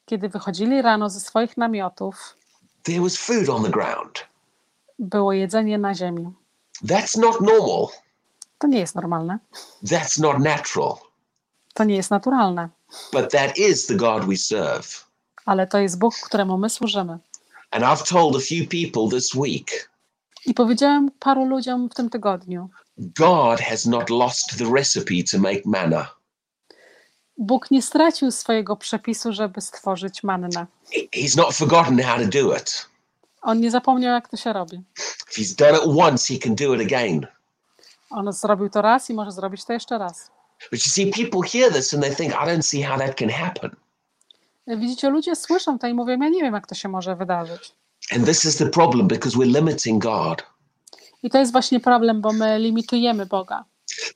Kiedy 0.05 0.29
wychodzili 0.29 0.81
rano 0.81 1.09
ze 1.09 1.19
swoich 1.19 1.57
namiotów, 1.57 2.35
there 2.83 3.01
was 3.01 3.17
food 3.17 3.49
on 3.49 3.63
the 3.63 3.69
ground. 3.69 4.25
było 4.99 5.33
jedzenie 5.33 5.77
na 5.77 5.93
ziemi. 5.93 6.29
That's 6.85 7.19
not 7.19 7.41
normal. 7.41 7.87
To 8.59 8.67
nie 8.67 8.79
jest 8.79 8.95
normalne. 8.95 9.39
That's 9.83 10.21
not 10.21 10.39
natural. 10.39 10.95
To 11.73 11.83
nie 11.83 11.95
jest 11.95 12.11
naturalne. 12.11 12.69
But 13.13 13.31
that 13.31 13.57
is 13.57 13.85
the 13.87 13.95
God 13.95 14.25
we 14.25 14.37
serve. 14.37 15.05
Ale 15.45 15.67
to 15.67 15.77
jest 15.79 15.99
Bóg, 15.99 16.15
któremu 16.23 16.57
my 16.57 16.69
służymy. 16.69 17.17
And 17.71 17.83
I've 17.83 18.03
told 18.09 18.35
a 18.35 18.39
few 18.39 18.67
people 18.67 19.17
this 19.19 19.35
week 19.35 19.89
I 20.45 20.53
powiedziałem 20.53 21.11
paru 21.19 21.45
ludziom 21.45 21.89
w 21.89 21.93
tym 21.93 22.09
tygodniu: 22.09 22.69
God 22.97 23.59
has 23.59 23.85
not 23.85 24.09
lost 24.09 24.57
the 24.57 24.65
recipe 24.75 25.15
to 25.31 25.37
make 25.39 25.61
manna. 25.65 26.09
Bóg 27.37 27.71
nie 27.71 27.81
stracił 27.81 28.31
swojego 28.31 28.75
przepisu, 28.77 29.33
żeby 29.33 29.61
stworzyć 29.61 30.23
mannę. 30.23 30.49
He- 30.93 31.21
He's 31.21 31.37
not 31.37 31.55
forgotten 31.55 31.99
how 32.03 32.17
to 32.17 32.25
do 32.25 32.57
it. 32.57 32.89
On 33.41 33.59
nie 33.59 33.71
zapomniał, 33.71 34.13
jak 34.13 34.27
to 34.29 34.37
się 34.37 34.53
robi. 34.53 34.83
If 34.97 35.41
He's 35.41 35.55
done 35.55 35.77
it 35.77 35.99
once, 36.07 36.33
He 36.33 36.39
can 36.39 36.55
do 36.55 36.73
it 36.75 36.81
again. 36.93 37.27
On 38.09 38.33
zrobił 38.33 38.69
to 38.69 38.81
raz 38.81 39.09
i 39.09 39.13
może 39.13 39.31
zrobić 39.31 39.65
to 39.65 39.73
jeszcze 39.73 39.97
raz. 39.97 40.31
But 40.71 40.85
you 40.85 40.91
see, 40.91 41.11
people 41.11 41.49
hear 41.49 41.73
this 41.73 41.93
and 41.93 42.03
they 42.03 42.15
think, 42.15 42.33
I 42.33 42.45
don't 42.45 42.61
see 42.61 42.81
how 42.81 42.97
that 42.99 43.15
can 43.17 43.29
happen. 43.29 43.71
Widzicie, 44.67 45.09
ludzie 45.09 45.35
słyszą 45.35 45.79
to 45.79 45.87
i 45.87 45.93
mówią: 45.93 46.19
Ja 46.21 46.29
nie 46.29 46.41
wiem, 46.41 46.53
jak 46.53 46.67
to 46.67 46.75
się 46.75 46.89
może 46.89 47.15
wydarzyć. 47.15 47.73
And 48.15 48.25
this 48.25 48.45
is 48.45 48.57
the 48.57 48.69
problem 48.69 49.07
because 49.07 49.37
we're 49.37 49.51
limiting 49.51 49.99
God. 50.03 50.43
I 51.23 51.29
to 51.29 51.37
jest 51.37 51.51
właśnie 51.51 51.79
problem, 51.79 52.21
bo 52.21 52.33
my 52.33 52.59
limitujemy 52.59 53.25
Boga. 53.25 53.65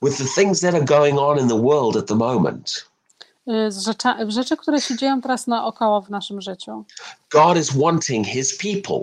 With 0.02 0.18
the 0.18 0.24
things 0.34 0.60
that 0.60 0.74
are 0.74 0.84
going 0.84 1.18
on 1.18 1.38
in 1.38 1.48
the 1.48 1.60
world 1.62 1.96
at 1.96 2.06
the 2.06 2.14
moment, 2.14 2.86
Y, 3.46 3.72
Z 3.72 3.84
rzecza, 3.84 4.16
rzeczy, 4.28 4.56
które 4.56 4.80
się 4.80 4.96
dzieją 4.96 5.20
teraz 5.20 5.46
naokoło 5.46 6.00
w 6.02 6.10
naszym 6.10 6.40
życiu. 6.40 6.84
God 7.30 7.58
is 7.58 7.70
wanting 7.76 8.26
His 8.26 8.58
people 8.58 9.00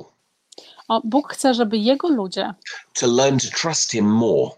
O, 0.87 1.01
Bóg 1.03 1.33
chce, 1.33 1.53
żeby 1.53 1.77
Jego 1.77 2.09
ludzie 2.09 2.53
to 2.99 3.07
learn 3.07 3.37
to 3.39 3.47
trust 3.61 3.91
Him 3.91 4.05
more. 4.05 4.51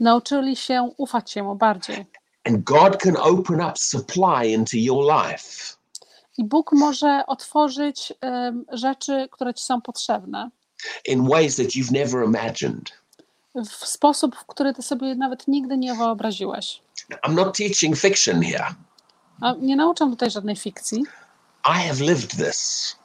nauczyli 0.00 0.56
się 0.56 0.90
ufać 0.96 1.36
Jemu 1.36 1.54
bardziej. 1.54 2.06
And 2.44 2.64
God 2.64 2.96
can 3.02 3.16
open 3.16 3.60
up 3.60 3.78
supply 3.78 4.52
into 4.52 4.76
your 4.76 5.04
life 5.04 5.76
I 6.38 6.44
Bóg 6.44 6.72
może 6.72 7.22
otworzyć 7.26 8.12
em, 8.20 8.64
rzeczy, 8.72 9.28
które 9.30 9.54
Ci 9.54 9.64
są 9.64 9.80
potrzebne 9.80 10.50
in 11.06 11.28
ways 11.28 11.56
that 11.56 11.66
you've 11.66 11.92
never 11.92 12.24
imagined. 12.26 12.92
w 13.54 13.86
sposób, 13.86 14.36
w 14.36 14.46
który 14.46 14.74
Ty 14.74 14.82
sobie 14.82 15.14
nawet 15.14 15.48
nigdy 15.48 15.76
nie 15.76 15.94
wyobraziłeś. 15.94 16.80
I'm 17.26 17.34
not 17.34 17.56
teaching 17.56 17.96
fiction 17.98 18.42
here. 18.42 18.66
A 19.40 19.52
nie 19.60 19.76
nauczam 19.76 20.10
tutaj 20.10 20.30
żadnej 20.30 20.56
fikcji. 20.56 21.02
I 21.64 21.88
have 21.88 22.00
lived 22.00 22.30
this. 22.46 22.96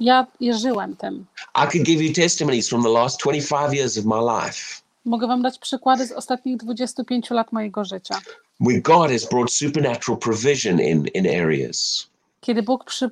Ja 0.00 0.26
je 0.40 0.54
żyłem 0.54 0.96
tym. 0.96 1.26
I 1.54 1.60
could 1.72 1.84
give 1.84 2.02
you 2.02 2.12
testimonies 2.12 2.68
from 2.68 2.82
the 2.82 2.88
last 2.88 3.20
25 3.20 3.72
years 3.74 3.98
of 3.98 4.04
my 4.04 4.20
life 4.44 4.82
Mogę 5.04 5.26
Wam 5.26 5.42
dać 5.42 5.58
przykłady 5.58 6.06
z 6.06 6.12
ostatnich 6.12 6.56
25 6.56 7.30
lat 7.30 7.52
mojego 7.52 7.84
życia. 7.84 8.14
where 8.60 8.80
God 8.80 9.10
has 9.10 9.28
brought 9.28 9.52
supernatural 9.52 10.18
provision 10.18 10.80
in, 10.80 11.06
in 11.06 11.26
areas. 11.26 12.06
Kiedy 12.46 12.62
Bóg, 12.62 12.84
przy, 12.84 13.04
y, 13.06 13.10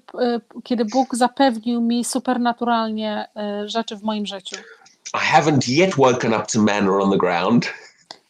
kiedy 0.64 0.84
Bóg 0.84 1.16
zapewnił 1.16 1.80
mi 1.80 2.04
supernaturalnie 2.04 3.28
y, 3.64 3.68
rzeczy 3.68 3.96
w 3.96 4.02
moim 4.02 4.26
życiu. 4.26 4.56
I 5.14 5.18
haven't 5.34 5.68
yet 5.68 5.94
woken 5.96 6.34
up 6.34 6.44
to 6.52 6.60
manna 6.60 6.98
on 6.98 7.10
the 7.10 7.18
ground, 7.18 7.66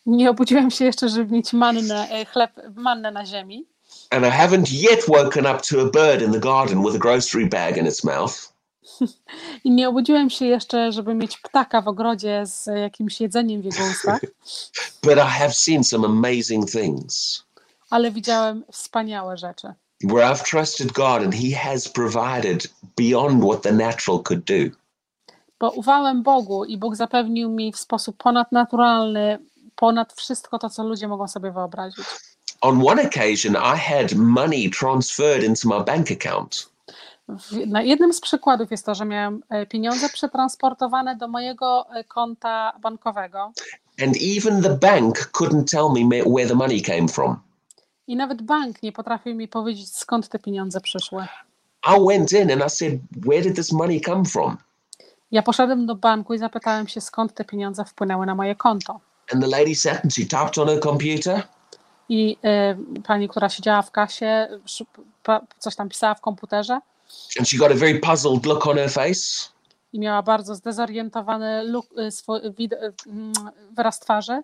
Nie 0.07 0.31
obudziłem 0.31 0.71
się 0.71 0.85
jeszcze, 0.85 1.09
żeby 1.09 1.35
mieć 1.35 1.53
mannę, 1.53 2.09
y, 2.23 2.25
chleb, 2.25 2.51
mannę 2.75 3.11
na 3.11 3.27
ziemi. 3.27 3.67
and 4.11 4.27
I 4.27 4.29
haven't 4.29 4.73
yet 4.73 5.05
woken 5.09 5.47
up 5.47 5.61
to 5.71 5.81
a 5.81 5.85
bird 5.85 6.23
in 6.23 6.33
the 6.33 6.40
garden 6.40 6.83
with 6.85 6.95
a 6.95 6.99
grocery 6.99 7.47
bag 7.47 7.77
in 7.77 7.87
its 7.87 8.05
mouth. 8.05 8.53
I 9.64 9.71
nie 9.71 9.88
obudziłem 9.88 10.31
się 10.31 10.47
jeszcze, 10.47 10.93
żeby 10.93 11.14
mieć 11.14 11.38
ptaka 11.38 11.83
w 11.83 11.88
ogrodzie 11.88 12.43
z 12.47 12.67
jakimś 12.67 13.21
jedzeniem 13.21 13.62
w 13.62 13.64
jego 13.64 13.85
ustach, 13.90 14.21
But 15.07 15.17
I 15.17 15.31
have 15.38 15.53
seen 15.53 15.85
some 15.85 16.07
amazing 16.07 16.71
things 16.71 17.45
ale 17.90 18.11
widziałem 18.11 18.64
wspaniałe 18.73 19.37
rzeczy. 19.37 19.75
Where 20.03 20.33
I've 20.33 20.45
trusted 20.45 20.93
God 20.93 21.23
and 21.23 21.35
He 21.35 21.57
has 21.57 21.89
provided 21.89 22.67
beyond 22.97 23.43
what 23.43 23.63
the 23.63 23.73
natural 23.73 24.23
could 24.23 24.45
do. 24.45 24.77
Bo 25.61 25.71
ufałem 25.71 26.23
Bogu 26.23 26.65
i 26.65 26.79
Bóg 26.79 26.97
zapewnił 26.97 27.51
mi 27.51 27.73
w 27.73 27.77
sposób 27.79 28.17
ponadnaturalny, 28.17 29.39
ponad 29.77 30.13
wszystko 30.13 30.59
to, 30.59 30.71
co 30.71 30.85
ludzie 30.85 31.09
mogą 31.09 31.29
sobie 31.29 31.53
wyobrazić. 31.53 32.05
On 32.61 32.89
one 32.89 33.03
occasion, 33.03 33.57
I 33.57 33.79
had 33.79 34.15
money 34.15 34.71
transferred 34.71 35.45
into 35.45 35.69
my 35.69 35.85
bank 35.85 36.11
account. 36.11 36.69
Na 37.67 37.83
jednym 37.83 38.13
z 38.13 38.21
przykładów 38.21 38.71
jest 38.71 38.87
to, 38.87 38.95
że 38.95 39.05
miałem 39.05 39.43
e, 39.51 39.67
pieniądze 39.67 40.09
przetransportowane 40.09 41.17
do 41.17 41.29
mojego 41.29 41.87
e, 41.95 42.05
konta 42.05 42.73
bankowego 42.81 43.53
And 44.03 44.17
even 44.37 44.63
the 44.63 44.77
bank 44.77 45.31
couldn't 45.33 45.65
tell 45.71 45.89
me- 46.05 46.23
where 46.27 46.49
the 46.49 46.55
money 46.55 46.83
came 46.83 47.09
from. 47.09 47.37
I 48.07 48.17
nawet 48.17 48.43
bank 48.43 48.83
nie 48.83 48.93
potrafił 48.93 49.35
mi 49.35 49.49
powiedzieć, 49.49 49.97
skąd 49.97 50.29
te 50.29 50.38
pieniądze 50.38 50.81
przyszły. 50.81 51.27
I 51.97 52.07
went 52.09 52.33
in 52.33 52.53
and 52.53 52.67
I 52.67 52.71
said, 52.71 52.93
Where 53.27 53.43
did 53.43 53.57
this 53.57 53.73
money 53.73 54.01
come 54.01 54.25
from? 54.25 54.57
Ja 55.33 55.43
poszedłem 55.43 55.87
do 55.87 55.95
banku 55.95 56.35
i 56.35 56.38
zapytałem 56.38 56.88
się, 56.88 57.01
skąd 57.01 57.35
te 57.35 57.45
pieniądze 57.45 57.85
wpłynęły 57.85 58.27
na 58.27 58.35
moje 58.35 58.55
konto. 58.55 59.01
And 59.33 59.43
the 59.43 59.49
lady 59.49 59.75
sat 59.75 60.01
and 60.05 60.14
she 60.14 60.23
typed 60.23 60.59
on 60.59 60.69
her 60.69 60.81
computer 60.81 61.43
I 62.09 62.37
e, 62.45 62.77
pani, 63.07 63.29
która 63.29 63.49
siedziała 63.49 63.83
w 63.83 63.90
kasie, 63.90 64.49
coś 65.59 65.77
tam 65.77 65.88
pisała 65.88 66.14
w 66.14 66.21
komputerze 66.21 66.81
and 67.38 67.49
she 67.49 67.59
got 67.59 67.73
a 67.73 67.75
very 67.75 68.01
puzzled 68.01 68.47
look 68.47 68.67
on 68.67 68.77
her 68.77 68.90
face. 68.90 69.49
i 69.93 69.99
miała 69.99 70.23
bardzo 70.23 70.55
zdezorientowany 70.55 71.62
look, 71.64 71.87
e, 71.99 72.11
swój, 72.11 72.38
e, 72.38 72.93
mm, 73.07 73.33
wyraz 73.73 74.01
twarzy. 74.01 74.43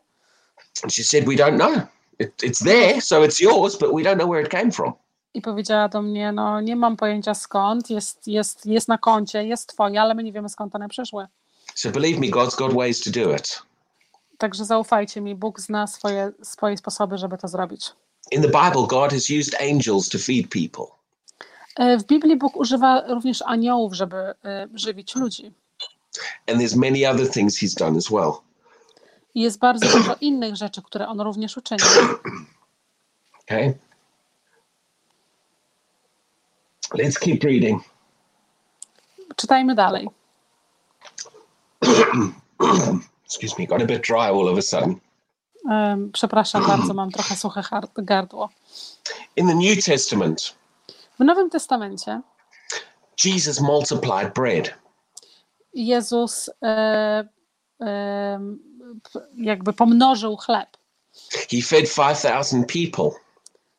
And 0.83 0.93
she 0.93 1.05
said, 1.05 1.25
We 1.25 1.35
don't 1.35 1.57
know. 1.57 1.87
It, 2.21 2.43
it's 2.43 2.65
there, 2.65 3.01
so 3.01 3.25
it's 3.25 3.41
yours, 3.41 3.79
but 3.79 3.93
we 3.95 4.03
don't 4.03 4.17
know 4.19 4.29
where 4.31 4.43
it 4.43 4.51
came 4.51 4.71
from. 4.71 4.93
i 5.35 5.41
powiedziała 5.43 5.89
do 5.89 6.03
mnie, 6.03 6.33
no 6.33 6.61
nie 6.61 6.77
mam 6.77 6.97
pojęcia 6.97 7.35
skąd, 7.35 7.91
jest, 7.91 8.27
jest, 8.27 8.67
jest 8.67 8.89
na 8.89 8.99
koncie, 8.99 9.45
jest 9.45 9.67
twoje, 9.69 10.01
ale 10.01 10.15
my 10.15 10.23
nie 10.23 10.33
wiemy 10.33 10.49
skąd 10.49 10.75
one 10.75 10.89
przyszły. 10.89 11.27
So 11.75 11.91
believe 11.91 12.21
me, 12.21 12.27
God's 12.27 12.57
got 12.57 12.73
ways 12.75 13.01
to 13.01 13.11
do 13.11 13.35
it. 13.37 13.63
Także 14.39 14.65
zaufajcie 14.65 15.21
mi, 15.21 15.35
Bóg 15.35 15.61
zna 15.61 15.87
swoje, 15.87 16.33
swoje 16.43 16.77
sposoby, 16.77 17.19
żeby 17.19 17.39
to 17.39 17.49
zrobić. 17.49 17.93
In 18.31 18.43
the 18.43 18.49
Bible, 18.49 18.87
God 18.89 19.13
has 19.13 19.31
used 19.41 19.55
angels 19.61 20.09
to 20.09 20.19
feed 20.19 20.49
people. 20.49 20.95
E, 21.77 21.99
W 21.99 22.05
Biblii 22.05 22.37
Bóg 22.37 22.57
używa 22.57 23.03
również 23.09 23.43
aniołów, 23.43 23.95
żeby 23.95 24.17
e, 24.17 24.69
żywić 24.75 25.15
ludzi. 25.17 25.53
And 26.47 26.61
there's 26.61 26.77
many 26.77 27.11
other 27.11 27.31
things 27.31 27.59
he's 27.59 27.79
done 27.79 27.99
as 27.99 28.11
well. 28.11 28.33
I 29.35 29.41
jest 29.41 29.59
bardzo 29.59 29.99
dużo 29.99 30.17
innych 30.21 30.57
rzeczy, 30.57 30.83
które 30.83 31.09
on 31.09 31.21
również 31.21 31.57
uczynił. 31.57 31.87
Okay? 33.43 33.79
Let's 36.95 37.19
keep 37.19 37.45
reading. 37.45 37.83
Czytajmy 39.37 39.75
dalej. 39.75 40.09
Excuse 43.27 43.55
me, 43.59 43.67
got 43.67 43.83
a 43.83 43.87
bit 43.87 44.07
dry 44.07 44.19
all 44.29 44.49
of 44.49 44.59
a 44.59 44.63
sudden. 44.63 44.97
Przepraszam 46.13 46.67
bardzo, 46.67 46.95
mam 46.95 47.11
trochę 47.11 47.37
suche 47.37 47.63
gardło. 47.97 48.49
In 49.37 49.49
the 49.49 49.55
New 49.55 49.85
Testament, 49.85 50.55
W 51.21 51.25
Nowym 51.25 51.51
Testamencie 51.51 52.21
Jesus 53.25 53.61
multiplied 53.61 54.35
bread. 54.35 54.75
Jezus 55.75 56.51
e, 56.63 57.29
p- 57.79 58.41
jakby 59.37 59.73
pomnożył 59.73 60.37
chleb. 60.37 60.69
He 61.51 61.63
fed 61.63 61.95
5,000 61.95 62.67
people 62.73 63.11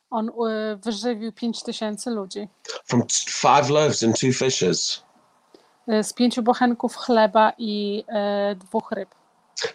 On 0.10 0.30
e, 0.30 0.76
wyżywił 0.76 1.32
5 1.32 1.64
tysięcy 1.64 2.10
ludzi 2.10 2.48
from 2.86 3.04
five 3.30 3.70
loaves 3.70 4.04
and 4.04 4.20
two 4.20 4.32
fishes. 4.34 5.04
e, 5.88 6.04
z 6.04 6.14
pięciu 6.14 6.44
bochenków 6.44 6.96
chleba 6.96 7.54
i 7.58 8.04
e, 8.08 8.56
dwóch 8.56 8.92
ryb. 8.92 9.10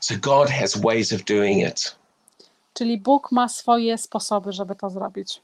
So 0.00 0.14
God 0.20 0.50
has 0.50 0.80
ways 0.80 1.12
of 1.12 1.24
doing 1.24 1.68
it. 1.68 1.96
Czyli 2.74 3.00
Bóg 3.00 3.32
ma 3.32 3.48
swoje 3.48 3.98
sposoby, 3.98 4.52
żeby 4.52 4.76
to 4.76 4.90
zrobić. 4.90 5.42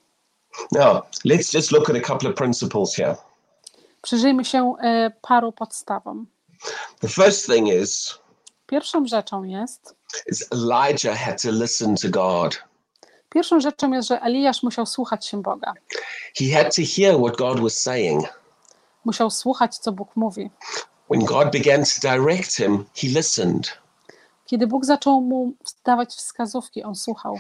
Now, 0.73 1.03
let's 1.25 1.55
just 1.55 1.73
look 1.73 1.91
at 1.91 1.97
a 1.97 2.01
couple 2.01 2.31
of 2.31 2.37
principles 2.37 2.95
here. 2.97 3.17
Przyjrzyjmy 4.03 4.45
się 4.45 4.75
e, 4.83 5.11
paru 5.23 5.53
podstawom. 5.53 6.27
The 7.01 7.09
first 7.09 7.47
thing 7.47 7.69
is, 7.69 8.19
Pierwszą 8.73 9.07
rzeczą 9.07 9.43
jest, 9.43 9.97
Elijah 10.53 11.19
had 11.19 11.43
to 11.43 11.51
listen 11.51 11.97
to 11.97 12.09
God. 12.11 12.63
pierwszą 13.31 13.61
rzeczą 13.61 13.93
jest, 13.93 14.09
że 14.09 14.21
Eliasz 14.23 14.63
musiał 14.63 14.87
słuchać 14.87 15.27
się 15.27 15.43
Boga. 15.43 15.73
He 16.39 16.45
had 16.57 16.77
to 16.77 16.83
hear 16.97 17.19
what 17.19 17.37
God 17.37 17.61
was 17.61 17.79
saying. 17.79 18.25
Musiał 19.05 19.31
słuchać, 19.31 19.79
co 19.79 19.93
Bóg 19.93 20.17
mówi. 20.17 20.51
When 21.11 21.25
God 21.25 21.51
began 21.53 21.85
to 21.85 22.09
direct 22.17 22.57
him, 22.57 22.85
he 22.97 23.07
listened 23.07 23.79
Kiedy 24.47 24.67
Bóg 24.67 24.85
zaczął 24.85 25.21
mu 25.21 25.53
dawać 25.85 26.15
wskazówki, 26.15 26.83
on 26.83 26.95
słuchał. 26.95 27.39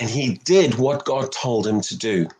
and 0.00 0.10
he 0.10 0.22
did 0.44 0.74
what 0.74 1.04
God 1.04 1.36
told 1.42 1.66
him 1.66 1.80
to 1.80 1.94
do. 1.94 2.34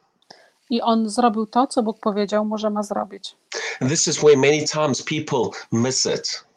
I 0.70 0.82
on 0.82 1.10
zrobił 1.10 1.46
to, 1.46 1.66
co 1.66 1.82
Bóg 1.82 2.00
powiedział 2.00 2.44
mu, 2.44 2.58
że 2.58 2.70
ma 2.70 2.82
zrobić. 2.82 3.36
And 3.80 3.90
this 3.90 4.08
is 4.08 4.18
where 4.18 4.36
many 4.36 4.64
times 4.64 5.02
people 5.02 5.58
miss 5.72 6.06
it. 6.06 6.47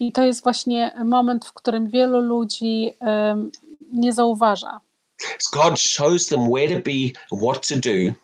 I 0.00 0.12
to 0.12 0.22
jest 0.22 0.42
właśnie 0.42 0.92
moment, 1.04 1.44
w 1.46 1.52
którym 1.52 1.88
wielu 1.88 2.20
ludzi 2.20 2.94
nie 3.92 4.12
zauważa. 4.12 4.80
God 5.52 5.80
shows 5.80 6.26
them 6.26 6.50
where 6.50 6.68
to 6.68 6.82
be, 6.84 7.38
what 7.42 7.68
to 7.68 7.74
do, 7.76 8.14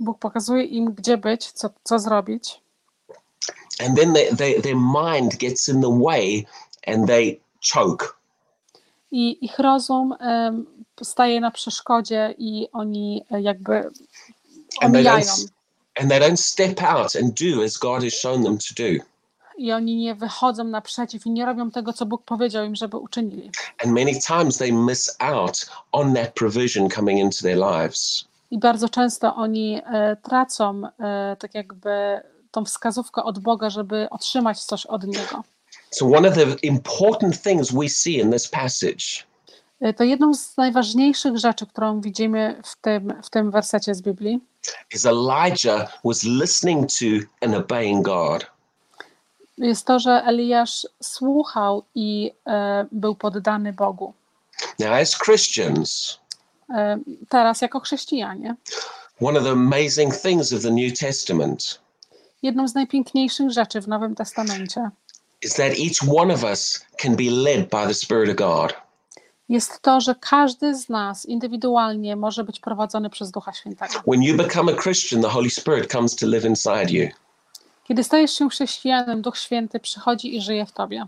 Bóg 0.00 0.18
pokazuje 0.18 0.64
im, 0.64 0.94
gdzie 0.94 1.16
być, 1.18 1.52
co, 1.52 1.70
co 1.84 1.98
zrobić, 1.98 2.60
and 3.86 3.96
then 3.98 4.14
they, 4.14 4.36
they, 4.36 4.62
their 4.62 4.76
mind 4.76 5.36
gets 5.36 5.68
in 5.68 5.80
the 5.82 5.98
way 6.02 6.46
and 6.86 7.06
they 7.06 7.40
choke. 7.74 8.14
i 9.10 9.44
ich 9.44 9.58
rozum 9.58 10.12
em, 10.20 10.66
staje 11.02 11.40
na 11.40 11.50
przeszkodzie, 11.50 12.34
i 12.38 12.68
oni 12.72 13.24
e, 13.30 13.40
jakby 13.42 13.76
And 14.80 14.92
they, 14.94 15.04
don't, 15.04 15.16
omijają. 15.16 15.32
and 16.00 16.10
they 16.10 16.20
don't 16.20 16.36
step 16.40 16.82
out 16.82 17.16
and 17.16 17.34
do 17.40 17.62
as 17.64 17.76
God 17.78 18.02
has 18.04 18.12
shown 18.14 18.42
them 18.44 18.58
to 18.58 18.74
do. 18.74 19.04
I 19.58 19.72
oni 19.72 19.96
nie 19.96 20.14
wychodzą 20.14 20.64
naprzeciw 20.64 21.26
i 21.26 21.30
nie 21.30 21.46
robią 21.46 21.70
tego, 21.70 21.92
co 21.92 22.06
Bóg 22.06 22.24
powiedział 22.24 22.64
im, 22.64 22.76
żeby 22.76 22.96
uczynili. 22.96 23.50
And 23.84 23.92
many 23.92 24.12
times 24.26 24.58
they 24.58 24.72
miss 24.72 25.16
out 25.18 25.70
on 25.92 26.14
that 26.14 26.34
provision 26.34 26.90
coming 26.90 27.18
into 27.18 27.42
their 27.42 27.56
lives. 27.58 28.24
I 28.50 28.58
bardzo 28.58 28.88
często 28.88 29.34
oni 29.34 29.80
e, 29.86 30.16
tracą 30.16 30.82
e, 31.00 31.36
tak 31.38 31.54
jakby 31.54 32.20
tą 32.50 32.64
wskazówkę 32.64 33.24
od 33.24 33.38
Boga, 33.38 33.70
żeby 33.70 34.06
otrzymać 34.10 34.64
coś 34.64 34.86
od 34.86 35.04
Niego. 35.04 35.42
So, 35.90 36.06
one 36.06 36.28
of 36.28 36.34
the 36.34 36.46
important 36.62 37.42
things 37.42 37.72
we 37.72 37.88
see 37.88 38.18
in 38.18 38.32
this 38.32 38.48
passage 38.48 39.28
E, 39.80 39.92
To 39.92 40.04
jedną 40.04 40.34
z 40.34 40.56
najważniejszych 40.56 41.36
rzeczy, 41.36 41.66
którą 41.66 42.00
widzimy 42.00 42.60
w 42.64 42.76
tym, 42.80 43.14
w 43.22 43.30
tym 43.30 43.50
wersecie 43.50 43.94
z 43.94 44.02
Biblii, 44.02 44.40
is 44.94 45.06
Elijah 45.06 46.00
was 46.04 46.24
listening 46.24 46.86
to 46.88 47.06
and 47.46 47.54
obeying 47.54 48.04
God. 48.04 48.46
Jest 49.58 49.86
to, 49.86 49.98
że 49.98 50.22
Eliasz 50.24 50.86
słuchał 51.02 51.82
i 51.94 52.32
e, 52.46 52.86
był 52.92 53.14
poddany 53.14 53.72
Bogu. 53.72 54.12
Now, 54.78 54.92
as 54.92 55.18
Christians, 55.18 56.18
E, 56.74 56.98
teraz, 57.28 57.60
jako 57.60 57.80
chrześcijanie, 57.80 58.54
one 59.20 59.38
of 59.38 59.44
the 59.44 59.50
amazing 59.50 60.16
things 60.16 60.52
of 60.52 60.62
the 60.62 60.70
New 60.70 60.98
Testament 60.98 61.80
jedną 62.42 62.68
z 62.68 62.74
najpiękniejszych 62.74 63.50
rzeczy 63.50 63.80
w 63.80 63.88
Nowym 63.88 64.14
Testamencie 64.14 64.90
is 65.42 65.54
that 65.54 65.72
each 65.72 66.16
one 66.16 66.34
of 66.34 66.44
us 66.44 66.86
can 66.96 67.16
be 67.16 67.30
led 67.30 67.60
by 67.60 67.86
the 67.86 67.94
Spirit 67.94 68.30
of 68.30 68.36
God. 68.36 68.74
jest 69.48 69.82
to, 69.82 70.00
że 70.00 70.14
każdy 70.20 70.74
z 70.74 70.88
nas 70.88 71.26
indywidualnie 71.26 72.16
może 72.16 72.44
być 72.44 72.60
prowadzony 72.60 73.10
przez 73.10 73.30
Ducha 73.30 73.52
Świętego. 73.52 73.94
When 74.06 74.22
you 74.22 74.36
become 74.36 74.72
a 74.72 74.82
Christian, 74.82 75.22
the 75.22 75.28
Holy 75.28 75.50
Spirit 75.50 75.92
comes 75.92 76.16
to 76.16 76.26
live 76.26 76.44
inside 76.44 76.90
you. 76.90 77.08
Kiedy 77.88 78.04
stajesz 78.04 78.32
się 78.32 78.48
chrześcijanem, 78.48 79.22
Duch 79.22 79.38
Święty 79.38 79.80
przychodzi 79.80 80.36
i 80.36 80.40
żyje 80.40 80.66
w 80.66 80.72
tobie. 80.72 81.06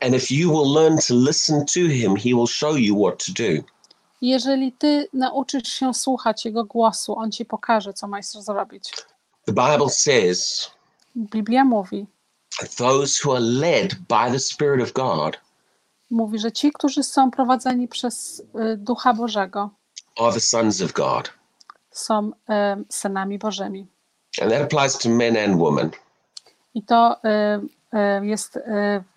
And 0.00 0.14
if 0.14 0.34
you 0.34 0.50
will 0.50 0.72
learn 0.74 0.98
to 1.08 1.14
listen 1.14 1.66
to 1.66 1.80
Him, 1.80 2.16
He 2.16 2.28
will 2.28 2.46
show 2.46 2.78
you 2.78 3.04
what 3.06 3.26
to 3.26 3.32
do. 3.32 3.62
Jeżeli 4.20 4.72
ty 4.72 5.08
nauczysz 5.12 5.68
się 5.68 5.94
słuchać 5.94 6.44
Jego 6.44 6.64
głosu, 6.64 7.18
On 7.18 7.32
ci 7.32 7.44
pokaże, 7.44 7.92
co 7.92 8.08
masz 8.08 8.26
zrobić. 8.26 8.90
The 9.44 9.52
Bible 9.52 9.90
says, 9.90 10.70
Biblia 11.16 11.64
mówi, 11.64 12.06
those 12.76 13.20
who 13.24 13.36
are 13.36 13.44
led 13.44 13.94
by 13.94 14.32
the 14.32 14.38
Spirit 14.38 14.82
of 14.82 14.92
God 14.92 15.40
mówi, 16.10 16.38
że 16.38 16.52
ci, 16.52 16.72
którzy 16.72 17.02
są 17.02 17.30
prowadzeni 17.30 17.88
przez 17.88 18.40
y, 18.40 18.76
Ducha 18.76 19.14
Bożego, 19.14 19.70
are 20.20 20.32
the 20.32 20.40
sons 20.40 20.82
of 20.82 20.92
God. 20.92 21.32
są 21.90 22.30
em, 22.46 22.84
synami 22.88 23.38
Bożymi. 23.38 23.86
And 24.42 24.50
that 24.50 24.62
applies 24.62 24.98
to 24.98 25.08
men 25.08 25.36
and 25.36 25.58
women. 25.60 25.90
I 26.76 26.82
to 26.82 27.16
y, 27.24 27.98
y, 28.22 28.26
jest 28.26 28.56
y, 28.56 28.60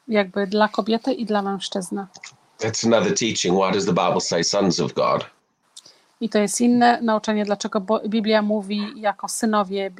jakby 0.08 0.48
dla 0.48 0.67
kobiety 0.67 1.13
i 1.13 1.26
dla 1.26 1.41
mężczyzny. 1.41 2.06
That's 2.60 2.86
another 2.88 3.13
teaching. 3.17 3.56
Why 3.56 3.72
does 3.74 3.86
the 3.86 3.93
Bible 3.93 4.22
say 4.22 4.43
sons 4.43 4.80
of 4.80 4.93
God? 4.93 5.26
I 6.22 6.30
to 6.30 6.39
jest 6.39 6.62
inne 6.62 7.02
nauczenie, 7.02 7.45
dlaczego 7.45 7.82
Biblia 8.08 8.41
mówi 8.41 8.93
jako 8.95 9.28
synowie, 9.28 9.91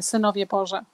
synowie 0.00 0.46
Boże. 0.46 0.84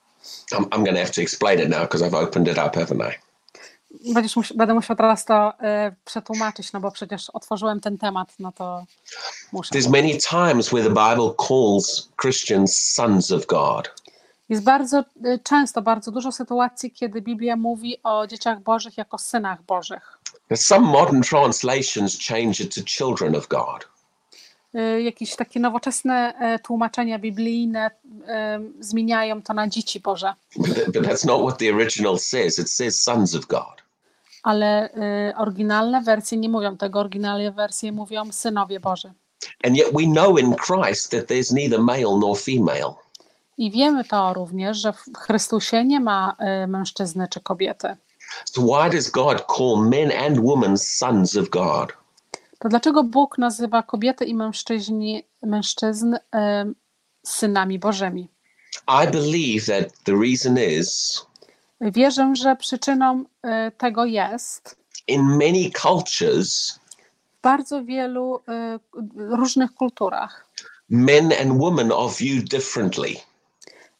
I'm, 0.51 0.65
I'm 0.65 0.83
going 0.83 0.95
to 0.95 1.01
have 1.01 1.11
to 1.11 1.21
explain 1.21 1.59
it 1.59 1.69
now 1.69 1.81
because 1.81 2.05
I've 2.05 2.23
opened 2.23 2.47
it 2.47 2.57
up, 2.57 2.79
haven't 2.79 3.01
I? 3.11 4.13
Będziesz 4.13 4.35
mus- 4.35 4.53
będę 4.55 4.73
musiał 4.73 4.95
teraz 4.95 5.25
to 5.25 5.53
y, 5.53 5.95
przetłumaczyć, 6.05 6.73
no 6.73 6.79
bo 6.79 6.91
przecież 6.91 7.29
otworzyłem 7.29 7.79
ten 7.79 7.97
temat, 7.97 8.33
no 8.39 8.51
to 8.51 8.85
muszę. 9.51 9.75
There's 9.75 9.89
many 9.89 10.17
times 10.17 10.67
where 10.69 10.83
the 10.83 10.89
Bible 11.09 11.33
calls 11.47 12.09
Christians 12.21 12.77
sons 12.77 13.31
of 13.31 13.45
God. 13.45 13.91
Jest 14.49 14.63
bardzo 14.63 14.99
y, 15.25 15.39
często, 15.43 15.81
bardzo 15.81 16.11
dużo 16.11 16.31
sytuacji, 16.31 16.91
kiedy 16.91 17.21
Biblia 17.21 17.55
mówi 17.55 17.97
o 18.03 18.27
dzieciach 18.27 18.61
Bożych 18.61 18.97
jako 18.97 19.17
synach 19.17 19.63
Bożych. 19.63 20.17
Some 20.55 20.87
modern 20.87 21.21
translations 21.21 22.19
change 22.27 22.63
it 22.63 22.75
to 22.75 22.81
children 22.85 23.35
of 23.35 23.47
God. 23.47 23.87
Y, 24.75 25.01
Jakieś 25.01 25.35
takie 25.35 25.59
nowoczesne 25.59 26.33
e, 26.39 26.59
tłumaczenia 26.59 27.19
biblijne 27.19 27.91
em, 28.25 28.73
zmieniają 28.79 29.41
to 29.41 29.53
na 29.53 29.67
dzieci 29.67 29.99
Boże, 29.99 30.33
But, 30.55 30.75
th- 30.75 30.85
but 30.91 31.03
that's 31.03 31.25
not 31.27 31.41
what 31.41 31.57
the 31.59 31.73
original 31.75 32.19
says. 32.19 32.59
It 32.59 32.69
says 32.71 33.01
sons 33.03 33.35
of 33.35 33.45
God. 33.45 33.81
ale 34.43 34.89
y, 35.29 35.35
oryginalne 35.37 36.01
wersje 36.01 36.37
nie 36.37 36.49
mówią 36.49 36.77
tego. 36.77 36.99
Oryginalne 36.99 37.51
wersje 37.51 37.91
mówią 37.91 38.31
synowie 38.31 38.79
Boży. 38.79 39.11
And 39.63 39.77
yet 39.77 39.87
we 39.93 40.03
know 40.03 40.39
in 40.39 40.55
Christ 40.55 41.11
that 41.11 41.25
there's 41.27 41.53
neither 41.53 41.79
male 41.79 42.19
nor 42.19 42.37
female. 42.37 42.93
I 43.57 43.71
wiemy 43.71 44.03
to 44.03 44.33
również, 44.33 44.77
że 44.77 44.93
w 44.93 45.17
Chrystusie 45.17 45.85
nie 45.85 45.99
ma 45.99 46.35
y, 46.63 46.67
mężczyzny 46.67 47.27
czy 47.27 47.39
kobiety. 47.39 47.95
So 48.45 48.61
why 48.61 48.89
does 48.89 49.09
God 49.09 49.45
call 49.57 49.77
men 49.89 50.11
and 50.11 50.39
women 50.39 50.77
sons 50.77 51.37
of 51.37 51.49
God? 51.49 51.93
To 52.59 52.69
dlaczego 52.69 53.03
Bóg 53.03 53.37
nazywa 53.37 53.83
kobiety 53.83 54.25
i 54.25 54.35
mężczyźni, 54.35 55.23
mężczyzn 55.43 56.15
em, 56.31 56.75
synami 57.25 57.79
Bożymi. 57.79 58.27
I 58.87 59.07
believe 59.11 59.65
that 59.65 59.93
the 60.03 60.11
reason 60.11 60.57
is 60.79 61.21
Wierzę, 61.81 62.33
że 62.35 62.55
przyczyną 62.55 63.23
e, 63.43 63.71
tego 63.71 64.05
jest 64.05 64.77
in 65.07 65.21
many 65.23 65.71
cultures, 65.81 66.79
w 67.39 67.41
bardzo 67.41 67.83
wielu 67.83 68.39
e, 68.47 68.79
różnych 69.15 69.73
kulturach. 69.73 70.45
men 70.89 71.33
and 71.41 71.59
women 71.59 71.91
are 71.91 72.09
viewed 72.19 72.49
differently. 72.49 73.15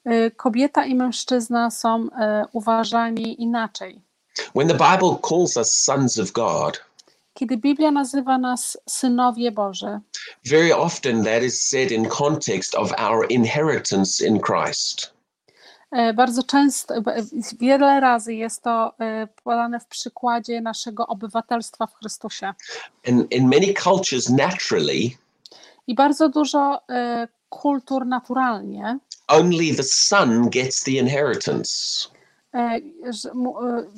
E, 0.07 0.31
Kobieta 0.31 0.85
i 0.85 0.95
mężczyzna 0.95 1.71
są 1.71 2.07
e, 2.11 2.45
uważani 2.53 3.41
inaczej. 3.41 4.01
When 4.55 4.67
the 4.67 4.73
Bible 4.73 5.17
calls 5.29 5.57
us 5.57 5.73
sons 5.73 6.19
of 6.19 6.31
God, 6.31 6.81
Kiedy 7.33 7.57
Biblia 7.57 7.91
nazywa 7.91 8.37
nas 8.37 8.77
synowie 8.89 9.51
Boży, 9.51 9.99
very 10.45 10.75
often 10.75 11.23
that 11.23 11.43
is 11.43 11.61
said 11.69 11.91
in 11.91 12.05
context 12.09 12.75
of 12.75 12.91
our 12.99 13.25
inheritance 13.29 14.27
in 14.27 14.39
Christ. 14.39 15.13
e, 15.91 16.13
bardzo 16.13 16.43
często, 16.43 16.93
wiele 17.59 17.99
razy 17.99 18.33
jest 18.33 18.63
to 18.63 18.93
podane 19.43 19.79
w 19.79 19.85
przykładzie 19.85 20.61
naszego 20.61 21.07
obywatelstwa 21.07 21.87
w 21.87 21.95
Chrystusie. 21.95 22.53
And 23.09 23.31
in 23.31 23.49
many 23.49 23.73
cultures, 23.73 24.29
naturally, 24.29 25.17
I 25.87 25.95
bardzo 25.95 26.29
dużo 26.29 26.81
kultur 27.49 28.05
naturalnie 28.05 28.99
only 29.27 29.75
the 29.75 29.83
son 29.83 30.49
gets 30.49 30.83
the 30.83 30.91
inheritance. 30.91 32.09
e, 32.53 32.59
e, 32.59 32.81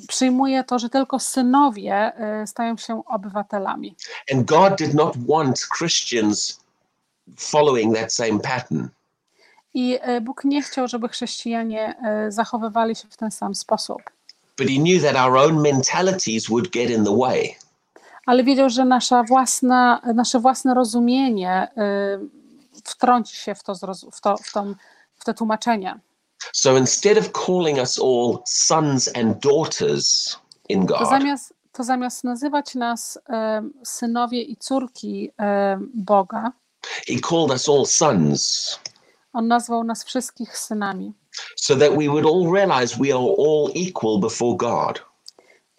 przyjmuje 0.08 0.64
to, 0.64 0.78
że 0.78 0.88
tylko 0.88 1.18
synowie 1.18 1.94
e, 1.94 2.46
stają 2.46 2.76
się 2.76 3.02
obywatelami. 3.06 3.96
And 4.32 4.46
God 4.46 4.78
did 4.78 4.94
not 4.94 5.16
want 5.28 5.68
Christians 5.78 6.60
following 7.36 7.96
that 7.96 8.12
same 8.12 8.38
pattern. 8.38 8.88
I 9.74 9.98
Bóg 10.22 10.44
nie 10.44 10.62
chciał, 10.62 10.88
żeby 10.88 11.08
chrześcijanie 11.08 11.94
zachowywali 12.28 12.96
się 12.96 13.08
w 13.10 13.16
ten 13.16 13.30
sam 13.30 13.54
sposób. 13.54 14.02
But 14.58 14.68
he 14.68 14.76
knew 14.76 15.02
that 15.02 15.16
our 15.16 15.36
own 15.36 15.62
mentalities 15.62 16.48
would 16.48 16.70
get 16.70 16.90
in 16.90 17.04
the 17.04 17.16
way. 17.16 17.56
Ale 18.26 18.44
wiedział, 18.44 18.70
że 18.70 18.84
nasza 18.84 19.22
własna, 19.22 20.02
nasze 20.14 20.40
własne 20.40 20.74
rozumienie 20.74 21.68
e, 21.76 22.18
wtrąci 22.84 23.36
się 23.36 23.54
w 23.54 23.62
to, 23.62 23.74
w 24.12 24.20
to, 24.20 24.36
w 24.36 24.52
tą, 24.52 24.74
w 25.18 25.24
to 25.24 25.34
tłumaczenie. 25.34 26.00
So 26.52 26.76
instead 26.76 27.18
of 27.18 27.32
calling 27.46 27.78
us 27.78 27.98
all 27.98 28.38
sons 28.46 29.10
and 29.16 29.42
daughters 29.42 30.36
in 30.68 30.86
To 30.86 30.98
God, 30.98 31.08
zamiast, 31.08 31.54
to 31.72 31.84
zamiast 31.84 32.24
nazywać 32.24 32.74
nas 32.74 33.18
e, 33.28 33.62
synowie 33.84 34.42
i 34.42 34.56
córki 34.56 35.30
e, 35.40 35.78
Boga, 35.94 36.52
he 37.08 37.20
called 37.28 37.50
us 37.50 37.68
all 37.68 37.86
sons 37.86 38.78
On 39.32 39.48
nazwał 39.48 39.84
nas 39.84 40.04
wszystkich 40.04 40.58
synami. 40.58 41.14
so 41.56 41.76
that 41.76 41.96
we 41.96 42.08
would 42.08 42.26
all 42.26 42.52
realize 42.52 42.96
we 42.98 43.12
are 43.12 43.34
all 43.38 43.70
equal 43.74 44.18
before 44.20 44.56
God. 44.56 45.09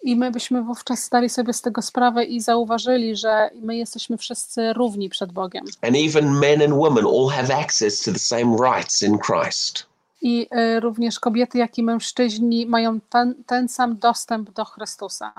I 0.04 0.16
my 0.16 0.30
byśmy 0.30 0.62
wówczas 0.62 1.04
zdali 1.04 1.28
sobie 1.28 1.52
z 1.52 1.60
tego 1.62 1.82
sprawę 1.82 2.24
i 2.24 2.40
zauważyli, 2.40 3.16
że 3.16 3.50
my 3.62 3.76
jesteśmy 3.76 4.18
wszyscy 4.18 4.72
równi 4.72 5.08
przed 5.08 5.32
Bogiem. 5.32 5.64
And 5.82 5.96
even 5.96 6.38
men 6.38 6.62
and 6.62 6.74
women 6.74 7.06
all 7.06 7.28
have 7.30 7.56
access 7.64 8.02
to 8.02 8.12
the 8.12 8.18
same 8.18 8.56
rights 8.56 9.02
in 9.02 9.18
Christ. 9.18 9.86
I 10.22 10.46
e, 10.50 10.80
również 10.80 11.20
kobiety, 11.20 11.58
jak 11.58 11.78
i 11.78 11.82
mężczyźni 11.82 12.66
mają 12.66 13.00
ten, 13.00 13.34
ten 13.46 13.68
sam 13.68 13.98
dostęp 13.98 14.50
do 14.50 14.64
Chrystusa. 14.64 15.32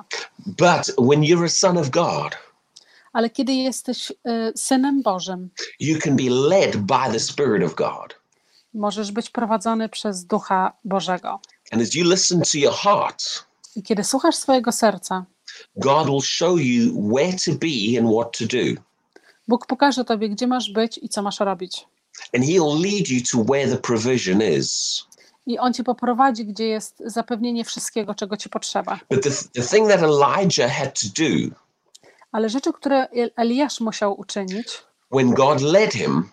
But 0.45 1.07
when 1.07 1.21
you're 1.21 1.45
a 1.45 1.49
son 1.49 1.77
of 1.77 1.89
God, 1.89 2.37
Ale 3.13 3.29
kiedy 3.29 3.53
jesteś 3.53 4.11
e, 4.11 4.51
synem 4.55 5.01
Bożym, 5.01 5.49
you 5.79 5.99
can 5.99 6.15
be 6.15 6.29
led 6.29 6.77
by 6.77 7.11
the 7.13 7.19
Spirit 7.19 7.63
of 7.65 7.75
God. 7.75 8.15
możesz 8.73 9.11
być 9.11 9.29
prowadzony 9.29 9.89
przez 9.89 10.25
Ducha 10.25 10.73
Bożego. 10.85 11.39
And 11.71 11.81
as 11.81 11.95
you 11.95 12.09
listen 12.11 12.41
to 12.41 12.57
your 12.57 12.73
heart, 12.73 13.45
I 13.75 13.83
kiedy 13.83 14.03
słuchasz 14.03 14.35
swojego 14.35 14.71
serca, 14.71 15.25
God 15.75 16.07
will 16.07 16.21
show 16.21 16.59
you 16.59 17.09
where 17.13 17.33
to 17.45 17.51
be 17.51 17.99
and 17.99 18.09
what 18.13 18.37
to 18.37 18.45
do. 18.45 18.81
Bóg 19.47 19.65
pokaże 19.65 20.05
tobie, 20.05 20.29
gdzie 20.29 20.47
masz 20.47 20.71
być 20.71 20.99
i 21.03 21.09
co 21.09 21.21
masz 21.21 21.39
robić. 21.39 21.87
And 22.35 22.45
He'll 22.45 22.81
lead 22.81 23.09
you 23.09 23.19
to 23.31 23.43
where 23.53 23.71
the 23.71 23.77
provision 23.77 24.41
is. 24.41 25.03
I 25.45 25.59
On 25.59 25.73
cię 25.73 25.83
poprowadzi, 25.83 26.45
gdzie 26.45 26.67
jest 26.67 27.03
zapewnienie 27.05 27.65
wszystkiego, 27.65 28.15
czego 28.15 28.37
ci 28.37 28.49
potrzeba. 28.49 28.99
But 29.09 29.23
the, 29.23 29.29
the 29.53 29.61
thing 29.61 29.89
that 29.89 30.01
Elijah 30.03 30.71
had 30.71 30.99
to 31.01 31.07
do 31.23 31.55
Ale 32.31 32.49
rzeczy, 32.49 32.73
które 32.73 33.07
El- 33.09 33.31
Eliasz 33.35 33.79
musiał 33.81 34.19
uczynić, 34.19 34.67
when 35.11 35.33
God 35.33 35.61
led 35.61 35.93
him 35.93 36.29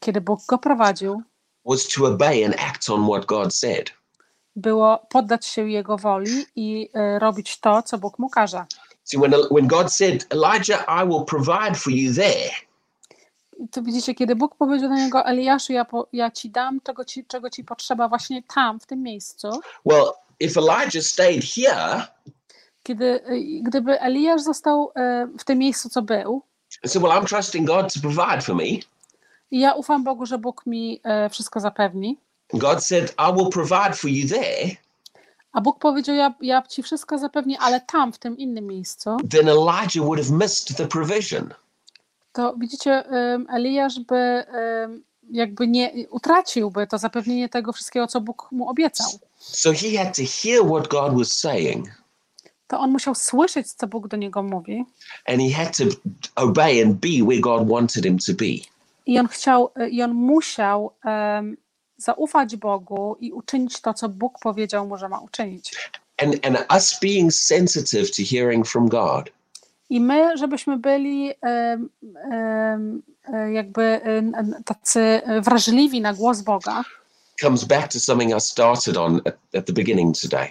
kiedy 0.00 0.20
Bóg 0.20 0.40
go 0.48 0.58
prowadził, 0.58 1.22
was 1.64 1.86
to 1.88 2.06
obey 2.06 2.44
and 2.44 2.54
act 2.58 2.90
on 2.90 3.08
what 3.08 3.26
God 3.26 3.54
said. 3.54 3.90
Było 4.56 4.98
poddać 5.08 5.46
się 5.46 5.68
Jego 5.68 5.96
woli 5.96 6.46
i 6.56 6.88
e, 6.94 7.18
robić 7.18 7.60
to, 7.60 7.82
co 7.82 7.98
Bóg 7.98 8.18
mu 8.18 8.28
każe. 8.28 8.64
See, 9.04 9.18
when, 9.18 9.34
when 9.50 9.66
God 9.66 9.92
said, 9.92 10.26
Elijah, 10.30 10.84
I 10.88 11.08
will 11.08 11.24
provide 11.24 11.74
for 11.74 11.92
you 11.92 12.14
there, 12.14 12.50
I 13.58 13.68
tu 13.68 13.82
widzicie, 13.82 14.14
kiedy 14.14 14.36
Bóg 14.36 14.56
powiedział 14.56 14.88
do 14.88 14.94
niego, 14.94 15.24
Eliaszu, 15.24 15.72
ja, 15.72 15.84
po, 15.84 16.08
ja 16.12 16.30
ci 16.30 16.50
dam 16.50 16.80
czego 16.80 17.04
ci, 17.04 17.24
czego 17.24 17.50
ci 17.50 17.64
potrzeba 17.64 18.08
właśnie 18.08 18.42
tam, 18.54 18.80
w 18.80 18.86
tym 18.86 19.02
miejscu. 19.02 19.48
well, 19.84 20.04
if 20.40 20.60
Elijah 20.60 21.04
stayed 21.04 21.44
here 21.44 22.06
Kiedy, 22.82 23.24
e, 23.24 23.38
gdyby 23.62 24.00
Eliasz 24.00 24.42
został 24.42 24.92
e, 24.96 25.28
w 25.38 25.44
tym 25.44 25.58
miejscu, 25.58 25.88
co 25.88 26.02
był, 26.02 26.42
said, 26.86 27.02
Well, 27.02 27.12
I'm 27.12 27.26
trusting 27.28 27.66
God 27.66 27.94
to 27.94 28.00
provide 28.00 28.42
for 28.42 28.54
me, 28.54 28.64
ja 29.50 29.72
ufam 29.74 30.04
Bogu, 30.04 30.26
że 30.26 30.38
Bóg 30.38 30.66
mi 30.66 31.00
wszystko 31.30 31.60
zapewni, 31.60 32.18
God 32.54 32.80
said, 32.84 33.14
I 33.18 33.32
will 33.32 33.50
provide 33.50 33.94
for 33.96 34.10
you 34.10 34.28
there, 34.28 34.76
a 35.52 35.60
Bóg 35.60 35.78
powiedział, 35.78 36.14
ja, 36.16 36.34
ja 36.40 36.62
ci 36.62 36.82
wszystko 36.82 37.18
zapewnię, 37.18 37.58
ale 37.60 37.80
tam, 37.80 38.12
w 38.12 38.18
tym 38.18 38.38
innym 38.38 38.66
miejscu, 38.66 39.16
then 39.30 39.48
Elijah 39.48 40.04
would 40.04 40.20
have 40.20 40.30
missed 40.36 40.76
the 40.76 40.86
provision. 40.86 41.54
to 42.32 42.54
widzicie, 42.58 43.04
em, 43.06 43.46
Eliasz 43.50 43.98
by 44.00 44.16
em, 44.16 45.02
jakby 45.30 45.68
nie 45.68 45.92
utraciłby 46.10 46.86
to 46.86 46.98
zapewnienie 46.98 47.48
tego 47.48 47.72
wszystkiego, 47.72 48.06
co 48.06 48.20
Bóg 48.20 48.48
mu 48.52 48.68
obiecał. 48.68 49.06
So 49.38 49.72
he 49.72 49.98
had 50.04 50.16
to 50.16 50.22
hear 50.42 50.64
what 50.66 50.88
God 50.88 51.18
was 51.18 51.32
saying 51.32 51.86
To 52.68 52.78
on 52.80 52.90
musiał 52.90 53.14
słyszeć, 53.14 53.72
co 53.72 53.86
Bóg 53.86 54.08
do 54.08 54.16
niego 54.16 54.42
mówi, 54.42 54.84
and 55.26 55.40
he 55.40 55.64
had 55.64 55.76
to 55.76 55.84
obey 56.36 56.82
and 56.82 56.94
be 56.94 57.24
where 57.26 57.40
God 57.40 57.68
wanted 57.68 58.04
him 58.04 58.18
to 58.18 58.32
be. 58.34 58.44
i 59.06 59.18
on 59.18 59.28
chciał, 59.28 59.70
i 59.90 60.02
on 60.02 60.14
musiał 60.14 60.90
em, 61.04 61.56
zaufać 61.96 62.56
Bogu 62.56 63.16
i 63.20 63.32
uczynić 63.32 63.80
to, 63.80 63.94
co 63.94 64.08
Bóg 64.08 64.38
powiedział 64.42 64.86
mu, 64.88 64.96
że 64.96 65.08
ma 65.08 65.18
uczynić. 65.20 65.90
And, 66.22 66.46
and 66.46 66.66
us 66.74 66.98
being 67.02 67.32
sensitive 67.34 68.10
to 68.10 68.22
hearing 68.30 68.66
from 68.68 68.88
God 68.88 69.30
I 69.90 70.00
my, 70.00 70.36
żebyśmy 70.36 70.76
byli 70.76 71.32
em, 71.42 71.88
e, 73.32 73.52
jakby 73.52 73.82
em, 73.82 74.54
tacy 74.64 75.20
wrażliwi 75.42 76.00
na 76.00 76.14
głos 76.14 76.42
Boga, 76.42 76.84
comes 77.40 77.64
back 77.64 77.92
to 77.92 78.00
something 78.00 78.36
I 78.36 78.40
started 78.40 78.96
on 78.96 79.20
at, 79.24 79.36
at 79.54 79.66
the 79.66 79.72
beginning 79.72 80.18
today. 80.18 80.48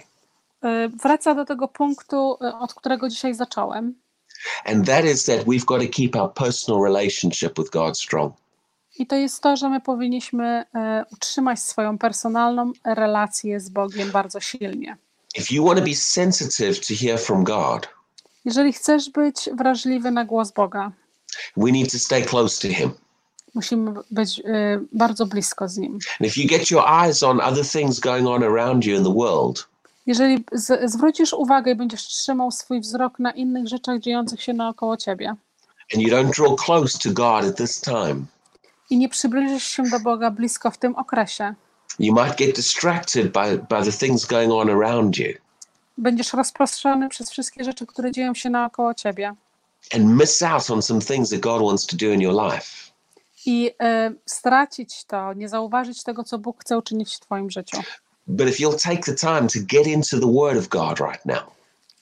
e, 0.62 0.88
wraca 0.88 1.34
do 1.34 1.44
tego 1.44 1.68
punktu, 1.68 2.38
e, 2.42 2.58
od 2.58 2.74
którego 2.74 3.08
dzisiaj 3.08 3.34
zacząłem. 3.34 3.94
And 4.64 4.86
that 4.86 5.04
is 5.04 5.24
that 5.24 5.40
we've 5.46 5.64
got 5.64 5.82
to 5.82 5.88
keep 5.88 6.16
our 6.16 6.32
personal 6.34 6.82
relationship 6.82 7.58
with 7.58 7.70
God 7.70 7.98
strong. 7.98 8.32
I 8.98 9.06
to 9.06 9.16
jest 9.16 9.42
to, 9.42 9.56
że 9.56 9.68
my 9.68 9.80
powinniśmy 9.80 10.64
e, 10.74 11.04
utrzymać 11.12 11.60
swoją 11.60 11.98
personalną 11.98 12.72
relację 12.84 13.60
z 13.60 13.68
Bogiem 13.68 14.10
bardzo 14.10 14.40
silnie. 14.40 14.96
If 15.38 15.54
you 15.54 15.64
want 15.64 15.78
to 15.78 15.84
be 15.84 15.94
sensitive 15.94 16.80
to 16.86 16.94
hear 17.00 17.18
from 17.20 17.44
God, 17.44 17.88
Jeżeli 18.44 18.72
chcesz 18.72 19.10
być 19.10 19.48
wrażliwy 19.58 20.10
na 20.10 20.24
głos 20.24 20.52
Boga, 20.52 20.92
we 21.56 21.72
need 21.72 21.92
to 21.92 21.98
stay 21.98 22.22
close 22.22 22.68
to 22.68 22.74
Him. 22.74 22.90
musimy 23.54 23.92
być 24.10 24.40
e, 24.44 24.80
bardzo 24.92 25.26
blisko 25.26 25.68
z 25.68 25.76
Nim. 25.76 25.92
And 26.20 26.30
if 26.30 26.40
you 26.40 26.48
get 26.48 26.70
your 26.70 26.84
eyes 26.88 27.22
on 27.22 27.40
other 27.40 27.66
things 27.66 28.00
going 28.00 28.26
on 28.28 28.42
around 28.42 28.84
you 28.84 28.96
in 28.96 29.04
the 29.04 29.14
world, 29.14 29.66
Jeżeli 30.06 30.44
z, 30.52 30.90
zwrócisz 30.90 31.32
uwagę 31.32 31.72
i 31.72 31.74
będziesz 31.74 32.02
trzymał 32.02 32.50
swój 32.50 32.80
wzrok 32.80 33.18
na 33.18 33.30
innych 33.30 33.68
rzeczach 33.68 34.00
dziejących 34.00 34.42
się 34.42 34.52
naokoło 34.52 34.96
ciebie 34.96 35.28
and 35.94 36.02
you 36.02 36.08
don't 36.10 36.30
draw 36.36 36.56
close 36.56 36.98
to 36.98 37.10
God 37.14 37.44
at 37.44 37.56
this 37.56 37.80
time, 37.80 38.16
i 38.90 38.98
nie 38.98 39.08
przybliżysz 39.08 39.64
się 39.64 39.82
do 39.82 40.00
Boga 40.00 40.30
blisko 40.30 40.70
w 40.70 40.78
tym 40.78 40.96
okresie, 40.96 41.54
you 41.98 42.14
might 42.14 42.36
get 42.38 42.56
distracted 42.56 43.32
by, 43.32 43.58
by 43.68 43.90
the 43.90 43.92
things 43.92 44.26
going 44.26 44.52
on 44.52 44.70
around 44.70 45.18
you 45.18 45.32
będziesz 45.98 46.32
rozproszony 46.32 47.08
przez 47.08 47.30
wszystkie 47.30 47.64
rzeczy, 47.64 47.86
które 47.86 48.12
dzieją 48.12 48.34
się 48.34 48.50
naokoło 48.50 48.94
ciebie 48.94 49.34
and 49.94 50.20
miss 50.20 50.42
out 50.42 50.70
on 50.70 50.82
some 50.82 51.00
things 51.00 51.30
that 51.30 51.40
God 51.40 51.62
wants 51.62 51.86
to 51.86 51.96
do 51.96 52.06
in 52.06 52.20
your 52.20 52.34
life. 52.34 52.86
i 53.46 53.70
e, 53.80 54.12
stracić 54.26 55.04
to, 55.04 55.32
nie 55.32 55.48
zauważyć 55.48 56.02
tego, 56.02 56.24
co 56.24 56.38
Bóg 56.38 56.60
chce 56.60 56.78
uczynić 56.78 57.14
w 57.14 57.20
twoim 57.20 57.50
życiu. 57.50 57.76
But 58.26 58.48
if 58.48 58.62
you'll 58.62 58.82
take 58.82 59.02
the 59.02 59.14
time 59.14 59.48
to 59.48 59.58
get 59.62 59.86
into 59.86 60.20
the 60.20 60.32
Word 60.32 60.58
of 60.58 60.68
God 60.68 61.00
right 61.00 61.26
now, 61.26 61.55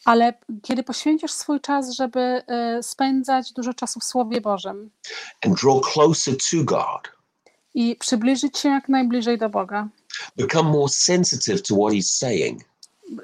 Ale 0.05 0.35
kiedy 0.63 0.83
poświęcisz 0.83 1.33
swój 1.33 1.61
czas, 1.61 1.91
żeby 1.91 2.21
e, 2.21 2.83
spędzać 2.83 3.53
dużo 3.53 3.75
czasu 3.75 4.01
w 4.01 4.05
Słowie 4.05 4.41
Bożym 4.41 4.91
and 5.47 5.61
draw 5.61 5.81
closer 5.93 6.35
to 6.51 6.65
God, 6.65 7.13
i 7.75 7.97
przybliżyć 7.97 8.59
się 8.59 8.69
jak 8.69 8.89
najbliżej 8.89 9.39
do 9.39 9.49
Boga. 9.49 9.89
become 10.37 10.71
more 10.71 10.89
sensitive 10.89 11.63
to 11.63 11.75
what 11.75 11.93
he's 11.95 12.03
saying, 12.19 12.61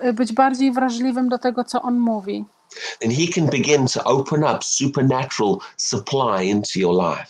Y, 0.04 0.12
Być 0.12 0.32
bardziej 0.32 0.72
wrażliwym 0.72 1.28
do 1.28 1.38
tego, 1.38 1.64
co 1.64 1.82
On 1.82 1.98
mówi. 1.98 2.44
then 3.00 3.10
he 3.10 3.26
can 3.34 3.46
begin 3.46 3.86
to 3.86 4.04
open 4.04 4.44
up 4.44 4.58
supernatural 4.64 5.56
supply 5.76 6.44
into 6.46 6.70
your 6.78 6.94
life. 6.94 7.26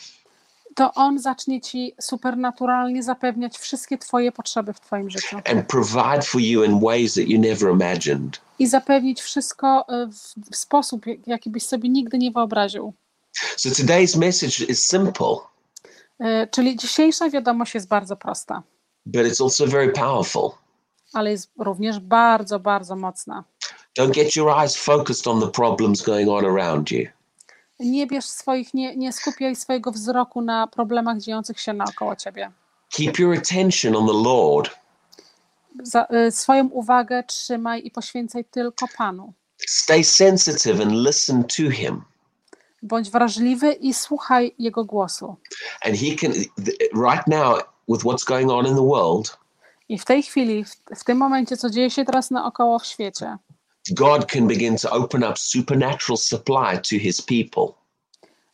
To 0.75 0.95
On 0.95 1.19
zacznie 1.19 1.61
ci 1.61 1.95
supernaturalnie 2.01 3.03
zapewniać 3.03 3.59
wszystkie 3.59 3.99
Twoje 3.99 4.33
potrzeby 4.33 4.73
w 4.73 4.81
Twoim 4.81 5.11
życiu 5.11 5.37
and 5.37 5.67
provide 5.67 6.23
for 6.23 6.41
you 6.41 6.65
in 6.65 6.81
ways 6.81 7.15
that 7.15 7.29
you 7.29 7.41
never 7.41 7.71
imagined. 7.71 8.41
I 8.61 8.67
zapewnić 8.67 9.21
wszystko 9.21 9.85
y, 10.05 10.07
w, 10.51 10.57
sposób, 10.57 11.07
jak- 11.07 11.27
jaki 11.27 11.51
byś 11.51 11.63
sobie 11.67 11.89
nigdy 11.89 12.19
nie 12.19 12.31
wyobraził. 12.31 12.93
So 13.57 13.69
today's 13.69 14.19
message 14.19 14.65
is 14.73 14.89
simple, 14.89 15.37
Y, 16.21 16.49
Czyli 16.51 16.77
dzisiejsza 16.77 17.31
wiadomość 17.31 17.75
jest 17.75 17.89
bardzo 17.89 18.17
prosta, 18.17 18.63
but 19.07 19.23
it's 19.27 19.43
also 19.43 19.67
very 19.67 19.93
powerful. 19.93 20.51
ale 21.13 21.31
jest 21.31 21.51
również 21.59 21.99
bardzo, 22.01 22.59
bardzo 22.61 22.97
mocna. 22.97 23.45
Don't 23.99 24.11
get 24.11 24.37
your 24.37 24.51
eyes 24.59 24.77
focused 24.77 25.27
on 25.27 25.41
the 25.41 25.49
problems 25.49 26.03
going 26.03 26.29
on 26.29 26.45
around 26.47 26.91
you. 26.91 27.07
Nie 27.79 28.07
bierz 28.07 28.25
swoich, 28.25 28.75
nie, 28.75 28.97
nie 28.97 29.13
skupiaj 29.13 29.57
swojego 29.57 29.93
wzroku 29.93 30.41
na 30.43 30.67
problemach 30.67 31.19
dziejących 31.19 31.61
się 31.61 31.73
naokoło 31.73 32.17
ciebie. 32.17 32.51
Keep 32.91 33.19
your 33.19 33.39
attention 33.39 33.97
on 33.97 34.07
the 34.07 34.13
Lord. 34.29 34.71
Za, 35.83 36.07
y, 36.29 36.31
swoją 36.31 36.69
uwagę 36.69 37.25
trzymaj 37.25 37.87
i 37.87 37.91
poświęcaj 37.91 38.45
tylko 38.45 38.87
Panu. 38.97 39.33
Stay 39.67 40.05
sensitive 40.05 40.81
and 40.81 40.93
listen 40.93 41.45
to 41.45 41.71
Him. 41.71 42.03
Bądź 42.83 43.11
wrażliwy 43.11 43.73
i 43.73 43.95
słuchaj 43.95 44.55
Jego 44.59 44.85
głosu. 44.85 45.37
And 45.85 45.97
He 45.97 46.17
can, 46.17 46.33
right 47.09 47.27
now, 47.27 47.63
with 47.89 48.05
what's 48.05 48.25
going 48.25 48.51
on 48.51 48.67
in 48.67 48.75
the 48.75 48.87
world, 48.87 49.39
I 49.89 49.99
w 49.99 50.05
tej 50.05 50.23
chwili, 50.23 50.65
w, 50.65 50.77
w 50.97 51.05
tym 51.05 51.19
momencie, 51.19 51.57
co 51.57 51.71
dzieje 51.71 51.91
się 51.91 52.05
teraz 52.05 52.31
naokoło 52.31 52.79
w 52.79 52.87
świecie, 52.87 53.37
God 53.91 54.27
can 54.27 54.47
begin 54.47 54.77
to 54.77 54.91
open 54.91 55.25
up 55.25 55.35
supernatural 55.37 56.17
supply 56.17 56.77
to 56.77 56.99
His 56.99 57.23
people. 57.23 57.81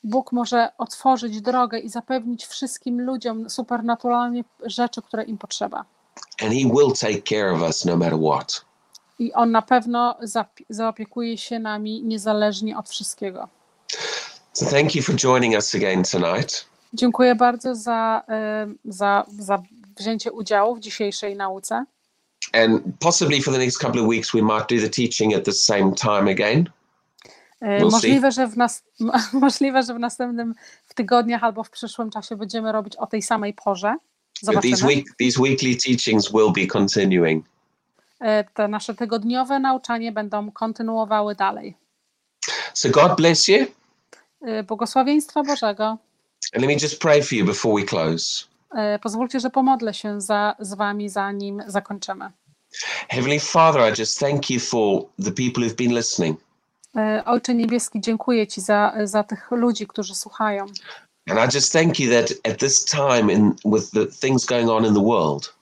Bóg 0.04 0.32
może 0.32 0.68
otworzyć 0.78 1.40
drogę 1.40 1.78
i 1.78 1.88
zapewnić 1.88 2.46
wszystkim 2.46 3.00
ludziom 3.00 3.50
supernaturalnie 3.50 4.44
rzeczy, 4.64 5.02
które 5.02 5.24
im 5.24 5.38
potrzeba. 5.38 5.84
And 6.42 6.52
He 6.52 6.66
will 6.66 6.92
take 6.92 7.22
care 7.22 7.50
of 7.52 7.62
us 7.62 7.84
no 7.84 7.96
matter 7.96 8.18
what. 8.18 8.64
I 9.18 9.32
On 9.32 9.50
na 9.50 9.62
pewno 9.62 10.16
zaopiekuje 10.70 11.38
się 11.38 11.58
nami 11.58 12.02
niezależnie 12.02 12.78
od 12.78 12.88
wszystkiego. 12.88 13.48
So 14.52 14.66
thank 14.66 14.94
you 14.94 15.02
for 15.02 15.14
joining 15.14 15.54
us 15.54 15.74
again 15.74 16.04
tonight. 16.04 16.66
Dziękuję 16.94 17.34
bardzo 17.34 17.74
za, 17.74 18.22
za, 18.84 19.24
za 19.38 19.62
wzięcie 19.98 20.32
udziału 20.32 20.76
w 20.76 20.80
dzisiejszej 20.80 21.36
nauce. 21.36 21.84
And 22.52 22.82
possibly 22.98 23.42
for 23.42 23.54
the 23.54 23.58
next 23.58 23.78
couple 23.78 24.00
of 24.00 24.08
weeks, 24.08 24.32
we 24.32 24.42
might 24.42 24.68
do 24.68 24.80
the 24.80 24.88
teaching 24.88 25.34
at 25.34 25.44
the 25.44 25.52
same 25.52 25.92
time 25.92 26.30
again. 26.30 26.70
E, 27.60 27.80
We'll 27.80 27.90
see. 27.90 27.90
Możliwe, 27.90 28.32
że 28.32 28.46
w 28.46 28.56
nas, 28.56 28.84
możliwe, 29.32 29.82
że 29.82 29.94
w 29.94 29.98
następnym 29.98 30.54
w 30.86 30.94
tygodniach 30.94 31.44
albo 31.44 31.64
w 31.64 31.70
przyszłym 31.70 32.10
czasie 32.10 32.36
będziemy 32.36 32.72
robić 32.72 32.96
o 32.96 33.06
tej 33.06 33.22
samej 33.22 33.54
porze. 33.54 33.96
These, 34.62 34.86
week, 34.86 35.06
these 35.18 35.40
weekly 35.40 35.76
teachings 35.76 36.32
will 36.32 36.52
be 36.52 36.66
continuing. 36.66 37.44
E, 38.20 38.44
Te 38.44 38.68
nasze 38.68 38.94
tygodniowe 38.94 39.58
nauczanie 39.58 40.12
będą 40.12 40.52
kontynuowały 40.52 41.34
dalej. 41.34 41.76
So 42.74 42.88
God 42.88 43.16
bless 43.16 43.48
you. 43.48 43.66
E, 44.42 44.62
Błogosławieństwa 44.62 45.42
Bożego. 45.42 45.84
And 46.54 46.62
let 46.62 46.66
me 46.66 46.76
just 46.82 47.00
pray 47.00 47.22
for 47.22 47.32
you 47.38 47.44
before 47.44 47.74
we 47.74 47.86
close. 47.86 48.44
E, 48.74 48.98
Pozwólcie, 48.98 49.40
że 49.40 49.50
pomodlę 49.50 49.94
się 49.94 50.20
za, 50.20 50.54
z 50.58 50.74
Wami, 50.74 51.08
zanim 51.08 51.62
zakończymy. 51.66 52.30
Heavenly 53.08 53.40
Father, 53.40 53.92
I 53.92 54.00
just 54.00 54.20
thank 54.20 54.50
you 54.50 54.60
for 54.60 55.02
the 55.24 55.30
people 55.32 55.64
who've 55.64 55.76
been 55.76 55.94
listening. 55.94 56.40
Ojcze 57.24 57.54
Niebieski, 57.54 58.00
dziękuję 58.00 58.46
Ci 58.46 58.60
za, 58.60 58.92
za 59.04 59.24
tych 59.24 59.50
ludzi, 59.50 59.86
którzy 59.86 60.14
słuchają. 60.14 60.66
And 61.28 61.38
I 61.38 61.46
just 61.48 61.72
thank 61.72 61.98
you 61.98 62.10
that 62.10 62.32
at 62.44 62.58
this 62.58 62.84
time, 62.84 63.32
in, 63.32 63.56
with 63.64 63.90
the 63.90 64.06
things 64.06 64.46
going 64.46 64.68
on 64.68 64.84
in 64.84 64.94
the 64.94 65.00
world, 65.02 65.52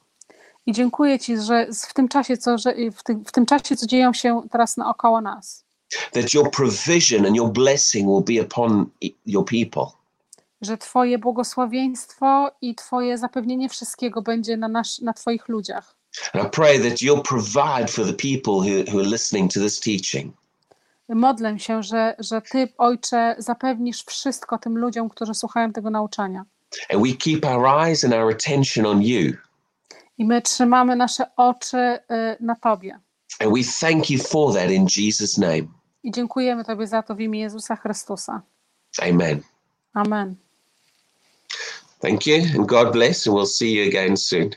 I 0.66 0.72
dziękuję 0.72 1.18
Ci, 1.18 1.38
że 1.38 1.66
w 1.88 1.94
tym 1.94 2.08
czasie, 2.08 2.36
co, 2.36 2.58
że 2.58 2.74
w, 2.96 3.02
tym, 3.02 3.24
w 3.24 3.32
tym 3.32 3.46
czasie, 3.46 3.76
co 3.76 3.86
dzieją 3.86 4.12
się 4.12 4.42
teraz 4.50 4.76
naokoło 4.76 5.20
nas, 5.20 5.64
that 6.12 6.34
your 6.34 6.50
provision 6.50 7.26
and 7.26 7.36
your 7.36 7.52
blessing 7.52 8.06
will 8.06 8.36
be 8.36 8.42
upon 8.42 8.86
your 9.26 9.44
people. 9.44 9.86
że 10.60 10.78
Twoje 10.78 11.18
błogosławieństwo 11.18 12.50
i 12.62 12.74
Twoje 12.74 13.18
zapewnienie 13.18 13.68
wszystkiego 13.68 14.22
będzie 14.22 14.56
na, 14.56 14.68
nasz, 14.68 14.98
na 14.98 15.12
Twoich 15.12 15.48
ludziach. 15.48 15.96
And 16.32 16.46
I 16.46 16.50
pray 16.50 16.78
that 16.78 17.02
you'll 17.02 17.22
provide 17.22 17.88
for 17.88 18.06
the 18.06 18.12
people 18.12 18.54
who, 18.54 18.84
who 18.92 19.00
are 19.00 19.08
listening 19.10 19.52
to 19.52 19.60
this 19.60 19.80
teaching. 19.80 20.32
Modlę 21.08 21.58
się, 21.58 21.82
że, 21.82 22.16
że 22.18 22.42
Ty, 22.42 22.68
Ojcze, 22.78 23.34
zapewnisz 23.38 24.04
wszystko 24.04 24.58
tym 24.58 24.78
ludziom, 24.78 25.08
którzy 25.08 25.34
słuchają 25.34 25.72
tego 25.72 25.90
nauczania. 25.90 26.44
And 26.90 27.02
we 27.02 27.12
keep 27.12 27.44
our 27.44 27.66
eyes 27.66 28.04
and 28.04 28.14
our 28.14 28.32
attention 28.32 28.86
on 28.86 29.02
you. 29.02 29.32
I 30.18 30.24
my 30.24 30.42
trzymamy 30.42 30.96
nasze 30.96 31.36
oczy 31.36 31.78
y, 31.78 32.36
na 32.40 32.56
Tobie. 32.56 32.98
And 33.40 33.52
we 33.56 33.62
thank 33.80 34.10
you 34.10 34.18
for 34.22 34.54
that 34.54 34.70
in 34.70 34.86
Jesus' 34.86 35.38
name. 35.38 35.66
I 36.02 36.10
dziękujemy 36.10 36.64
Tobie 36.64 36.86
za 36.86 37.02
to 37.02 37.14
w 37.14 37.20
imię 37.20 37.40
Jezusa 37.40 37.76
Chrystusa. 37.76 38.42
Amen. 39.02 39.40
Amen. 39.94 40.36
Thank 42.00 42.26
you, 42.26 42.36
and 42.58 42.66
God 42.66 42.92
bless, 42.92 43.26
and 43.26 43.36
we'll 43.36 43.46
see 43.46 43.74
you 43.74 43.88
again 43.88 44.16
soon. 44.16 44.50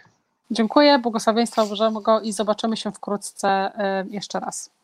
Dziękuję, 0.51 0.99
błogosławieństwa 0.99 1.65
Bożego 1.65 2.21
i 2.21 2.33
zobaczymy 2.33 2.77
się 2.77 2.91
wkrótce 2.91 3.71
y, 4.05 4.09
jeszcze 4.09 4.39
raz. 4.39 4.76